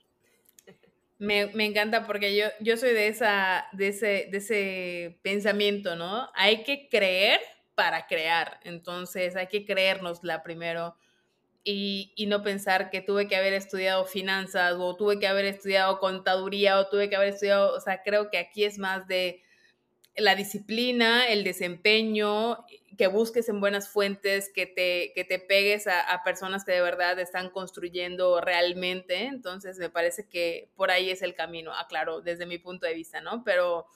Me, 1.19 1.43
encanta 1.43 2.07
porque 2.07 2.35
yo, 2.35 2.47
yo 2.61 2.77
soy 2.77 2.93
de, 2.93 3.09
esa, 3.09 3.69
de, 3.73 3.89
ese, 3.89 4.29
de 4.31 4.39
ese 4.39 5.21
pensamiento, 5.23 5.95
¿no? 5.95 6.31
Hay 6.35 6.65
que 6.65 6.89
creer 6.89 7.41
para 7.75 8.07
crear. 8.07 8.61
Entonces 8.65 9.37
hay 9.37 9.49
que 9.49 9.65
creérnosla 9.65 10.43
primero 10.43 10.97
y, 11.65 12.27
no 12.29 12.43
pensar 12.43 12.91
que 12.91 13.01
tuve 13.01 13.27
que 13.27 13.37
haber 13.37 13.55
estudiado 13.55 14.05
finanzas 14.05 14.75
o 14.79 14.97
tuve 14.97 15.19
que 15.19 15.27
haber 15.27 15.47
estudiado 15.47 15.99
contaduría 15.99 16.79
o 16.79 16.89
tuve 16.89 17.09
que 17.09 17.17
haber 17.17 17.31
estudiado, 17.31 17.75
o 17.75 17.81
sea, 17.81 18.03
creo 18.03 18.31
que 18.31 18.39
aquí 18.39 18.65
es 18.65 18.79
más 18.79 19.09
de 19.09 19.43
la 20.17 20.37
disciplina, 20.37 21.27
el 21.27 21.43
desempeño, 21.43 22.65
que 22.97 23.09
busques 23.09 23.49
en 23.49 23.61
buenas 23.61 23.89
fuentes, 23.89 24.51
que 24.55 24.67
te, 24.67 25.13
que 25.15 25.25
te 25.25 25.41
pegues 25.41 25.87
a, 25.89 26.01
a, 26.01 26.23
personas 26.23 26.65
que 26.65 26.73
de 26.73 26.83
verdad 26.83 27.19
están 27.19 27.51
construyendo 27.51 28.41
realmente. 28.41 29.25
Entonces, 29.25 29.79
me 29.79 29.91
parece 29.91 30.29
que 30.29 30.71
por 30.77 30.93
ahí 30.93 31.11
es 31.11 31.23
el 31.23 31.35
camino, 31.35 31.75
aclaro, 31.75 32.21
desde 32.21 32.47
mi 32.47 32.59
punto 32.59 32.87
de 32.87 32.95
vista, 32.95 33.21
¿no? 33.21 33.43
Pero, 33.43 33.87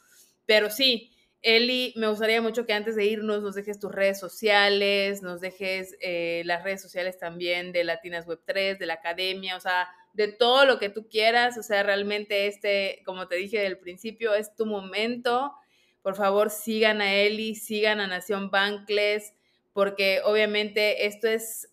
pero 0.47 0.70
sí, 0.70 1.12
Eli, 1.43 1.95
me 1.97 2.09
gustaría 2.09 2.43
mucho 2.43 2.66
que 2.66 2.72
antes 2.72 2.97
de 2.97 3.05
irnos 3.05 3.43
nos 3.43 3.55
dejes 3.55 3.78
tus 3.78 3.93
redes 3.93 4.18
sociales, 4.18 5.22
nos 5.22 5.41
dejes 5.41 5.97
eh, 6.01 6.43
las 6.45 6.64
redes 6.64 6.82
sociales 6.82 7.16
también 7.18 7.70
de 7.70 7.84
Latinas 7.84 8.26
Web 8.26 8.41
3, 8.45 8.78
de 8.78 8.86
la 8.86 8.95
academia, 8.95 9.57
o 9.57 9.61
sea, 9.61 9.89
de 10.14 10.28
todo 10.28 10.64
lo 10.64 10.80
que 10.80 10.89
tú 10.89 11.09
quieras. 11.09 11.57
O 11.57 11.62
sea, 11.62 11.84
realmente 11.84 12.49
este, 12.49 13.03
como 13.05 13.28
te 13.28 13.36
dije 13.36 13.61
del 13.61 13.78
principio, 13.78 14.34
es 14.34 14.55
tu 14.57 14.66
momento. 14.66 15.53
Por 16.03 16.16
favor, 16.16 16.51
sigan 16.51 17.01
a 17.01 17.14
Eli, 17.14 17.55
sigan 17.55 18.01
a 18.01 18.09
Nación 18.09 18.51
Bankless, 18.51 19.32
porque 19.72 20.20
obviamente 20.24 21.07
esto 21.07 21.28
es, 21.28 21.72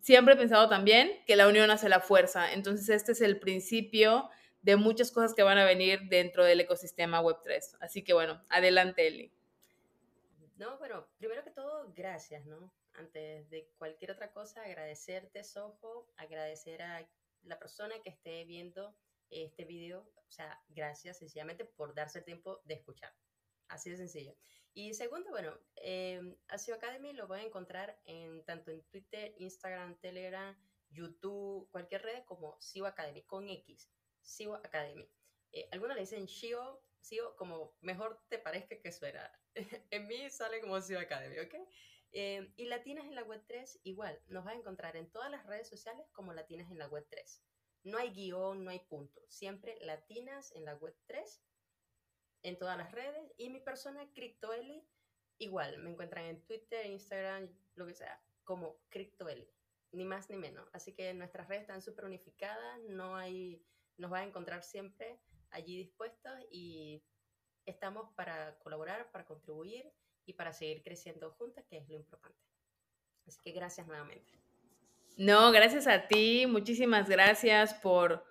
siempre 0.00 0.34
he 0.34 0.36
pensado 0.36 0.68
también 0.68 1.12
que 1.26 1.36
la 1.36 1.46
unión 1.46 1.70
hace 1.70 1.88
la 1.88 2.00
fuerza. 2.00 2.52
Entonces, 2.52 2.88
este 2.88 3.12
es 3.12 3.20
el 3.20 3.38
principio 3.38 4.30
de 4.64 4.76
muchas 4.76 5.10
cosas 5.12 5.34
que 5.34 5.42
van 5.42 5.58
a 5.58 5.64
venir 5.64 6.08
dentro 6.08 6.42
del 6.42 6.58
ecosistema 6.60 7.20
Web3. 7.20 7.76
Así 7.80 8.02
que 8.02 8.14
bueno, 8.14 8.42
adelante, 8.48 9.06
Eli. 9.06 9.30
No, 10.56 10.78
bueno, 10.78 11.06
primero 11.18 11.44
que 11.44 11.50
todo, 11.50 11.92
gracias, 11.94 12.46
¿no? 12.46 12.72
Antes 12.94 13.50
de 13.50 13.68
cualquier 13.76 14.12
otra 14.12 14.32
cosa, 14.32 14.62
agradecerte, 14.62 15.44
Soho, 15.44 16.08
agradecer 16.16 16.80
a 16.80 17.06
la 17.42 17.58
persona 17.58 17.94
que 18.02 18.08
esté 18.08 18.44
viendo 18.46 18.96
este 19.28 19.64
video, 19.64 20.10
o 20.16 20.30
sea, 20.30 20.58
gracias 20.70 21.18
sencillamente 21.18 21.66
por 21.66 21.94
darse 21.94 22.20
el 22.20 22.24
tiempo 22.24 22.62
de 22.64 22.74
escuchar. 22.74 23.12
Así 23.68 23.90
de 23.90 23.98
sencillo. 23.98 24.34
Y 24.72 24.94
segundo, 24.94 25.28
bueno, 25.30 25.58
eh, 25.76 26.36
ASIO 26.48 26.76
Academy 26.76 27.12
lo 27.12 27.26
voy 27.26 27.40
a 27.40 27.44
encontrar 27.44 28.00
en 28.06 28.42
tanto 28.44 28.70
en 28.70 28.82
Twitter, 28.84 29.34
Instagram, 29.38 30.00
Telegram, 30.00 30.56
YouTube, 30.90 31.68
cualquier 31.70 32.02
red 32.02 32.24
como 32.24 32.56
SIO 32.60 32.86
Academy, 32.86 33.22
con 33.24 33.48
X. 33.50 33.90
SEO 34.24 34.54
Academy. 34.56 35.08
Eh, 35.52 35.68
algunos 35.70 35.94
le 35.94 36.02
dicen 36.02 36.26
SEO, 36.26 36.82
SEO 37.00 37.36
como 37.36 37.76
mejor 37.80 38.20
te 38.28 38.38
parezca 38.38 38.80
que 38.80 38.90
suena. 38.90 39.30
en 39.90 40.06
mí 40.06 40.28
sale 40.30 40.60
como 40.60 40.80
SEO 40.80 40.98
Academy, 40.98 41.38
¿ok? 41.38 41.54
Eh, 42.16 42.52
y 42.56 42.66
Latinas 42.66 43.06
en 43.06 43.14
la 43.14 43.24
Web 43.24 43.42
3, 43.46 43.80
igual, 43.82 44.20
nos 44.28 44.46
va 44.46 44.52
a 44.52 44.54
encontrar 44.54 44.96
en 44.96 45.10
todas 45.10 45.30
las 45.30 45.44
redes 45.46 45.68
sociales 45.68 46.06
como 46.12 46.32
Latinas 46.32 46.70
en 46.70 46.78
la 46.78 46.86
Web 46.86 47.06
3. 47.10 47.42
No 47.84 47.98
hay 47.98 48.10
guion, 48.10 48.64
no 48.64 48.70
hay 48.70 48.78
punto. 48.78 49.20
Siempre 49.28 49.76
Latinas 49.80 50.52
en 50.52 50.64
la 50.64 50.74
Web 50.76 50.96
3, 51.06 51.42
en 52.44 52.58
todas 52.58 52.78
las 52.78 52.92
redes. 52.92 53.32
Y 53.36 53.50
mi 53.50 53.60
persona, 53.60 54.08
CryptoEli, 54.14 54.86
igual, 55.38 55.78
me 55.78 55.90
encuentran 55.90 56.26
en 56.26 56.44
Twitter, 56.44 56.86
Instagram, 56.86 57.52
lo 57.74 57.86
que 57.86 57.94
sea, 57.94 58.22
como 58.44 58.80
CryptoEli. 58.90 59.50
Ni 59.90 60.04
más 60.04 60.30
ni 60.30 60.36
menos. 60.36 60.68
Así 60.72 60.94
que 60.94 61.12
nuestras 61.14 61.48
redes 61.48 61.62
están 61.62 61.82
súper 61.82 62.04
unificadas, 62.04 62.80
no 62.82 63.16
hay 63.16 63.66
nos 63.96 64.12
va 64.12 64.18
a 64.20 64.24
encontrar 64.24 64.62
siempre 64.62 65.18
allí 65.50 65.76
dispuestos 65.76 66.32
y 66.50 67.02
estamos 67.66 68.12
para 68.14 68.58
colaborar, 68.58 69.10
para 69.10 69.24
contribuir 69.24 69.90
y 70.26 70.34
para 70.34 70.52
seguir 70.52 70.82
creciendo 70.82 71.30
juntas, 71.32 71.64
que 71.68 71.78
es 71.78 71.88
lo 71.88 71.96
importante. 71.96 72.38
Así 73.26 73.40
que 73.42 73.52
gracias 73.52 73.86
nuevamente. 73.86 74.32
No, 75.16 75.52
gracias 75.52 75.86
a 75.86 76.08
ti, 76.08 76.46
muchísimas 76.46 77.08
gracias 77.08 77.72
por, 77.74 78.24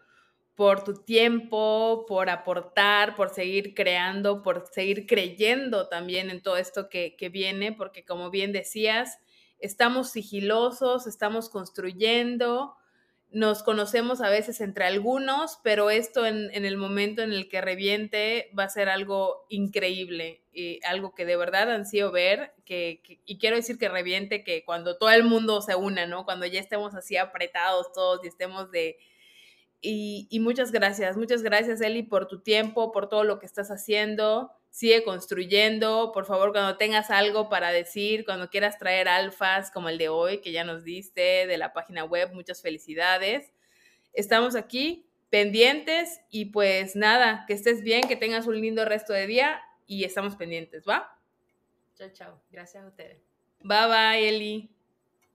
por 0.53 0.83
tu 0.83 1.03
tiempo, 1.03 2.05
por 2.07 2.29
aportar, 2.29 3.15
por 3.15 3.29
seguir 3.29 3.73
creando, 3.73 4.43
por 4.43 4.67
seguir 4.67 5.07
creyendo 5.07 5.87
también 5.87 6.29
en 6.29 6.43
todo 6.43 6.57
esto 6.57 6.89
que, 6.89 7.15
que 7.15 7.29
viene, 7.29 7.71
porque 7.71 8.03
como 8.03 8.29
bien 8.29 8.51
decías, 8.51 9.17
estamos 9.59 10.11
sigilosos, 10.11 11.07
estamos 11.07 11.49
construyendo, 11.49 12.75
nos 13.33 13.63
conocemos 13.63 14.21
a 14.21 14.29
veces 14.29 14.61
entre 14.61 14.85
algunos, 14.85 15.59
pero 15.63 15.89
esto 15.89 16.27
en, 16.27 16.51
el 16.53 16.77
momento 16.77 17.23
en 17.23 17.33
el 17.33 17.49
que 17.49 17.61
reviente 17.61 18.51
va 18.57 18.65
a 18.65 18.69
ser 18.69 18.89
algo 18.89 19.47
increíble, 19.49 20.43
y 20.53 20.79
algo 20.85 21.15
que 21.15 21.25
de 21.25 21.35
verdad 21.35 21.71
ansío 21.71 22.11
ver, 22.11 22.53
que, 22.63 23.01
y 23.25 23.39
quiero 23.39 23.55
decir 23.55 23.79
que 23.79 23.89
reviente, 23.89 24.43
que 24.43 24.63
cuando 24.63 24.99
todo 24.99 25.09
el 25.09 25.23
mundo 25.23 25.61
se 25.63 25.73
una, 25.73 26.05
¿no? 26.05 26.25
Cuando 26.25 26.45
ya 26.45 26.59
estemos 26.59 26.93
así 26.93 27.17
apretados 27.17 27.91
todos 27.91 28.23
y 28.23 28.27
estemos 28.27 28.69
de... 28.71 28.97
Y, 29.81 30.27
y 30.29 30.39
muchas 30.39 30.71
gracias, 30.71 31.17
muchas 31.17 31.41
gracias 31.41 31.81
Eli 31.81 32.03
por 32.03 32.27
tu 32.27 32.41
tiempo, 32.41 32.91
por 32.91 33.09
todo 33.09 33.23
lo 33.23 33.39
que 33.39 33.47
estás 33.47 33.71
haciendo 33.71 34.51
sigue 34.73 35.03
construyendo. 35.03 36.11
Por 36.11 36.25
favor, 36.25 36.51
cuando 36.51 36.77
tengas 36.77 37.11
algo 37.11 37.47
para 37.47 37.71
decir, 37.71 38.25
cuando 38.25 38.49
quieras 38.49 38.79
traer 38.79 39.07
alfas 39.07 39.69
como 39.69 39.87
el 39.87 39.99
de 39.99 40.09
hoy 40.09 40.39
que 40.41 40.51
ya 40.51 40.63
nos 40.63 40.83
diste 40.83 41.45
de 41.45 41.57
la 41.59 41.73
página 41.73 42.03
web, 42.05 42.33
muchas 42.33 42.63
felicidades. 42.63 43.53
Estamos 44.13 44.55
aquí 44.55 45.05
pendientes 45.29 46.21
y 46.31 46.45
pues 46.45 46.95
nada, 46.95 47.45
que 47.47 47.53
estés 47.53 47.83
bien, 47.83 48.01
que 48.07 48.15
tengas 48.15 48.47
un 48.47 48.59
lindo 48.59 48.83
resto 48.83 49.13
de 49.13 49.27
día 49.27 49.61
y 49.85 50.05
estamos 50.05 50.35
pendientes, 50.35 50.85
¿va? 50.89 51.19
Chao, 51.95 52.09
chao. 52.11 52.41
Gracias 52.49 52.83
a 52.83 52.87
ustedes. 52.87 53.21
Bye 53.59 53.87
bye, 53.87 54.27
Eli. 54.27 54.82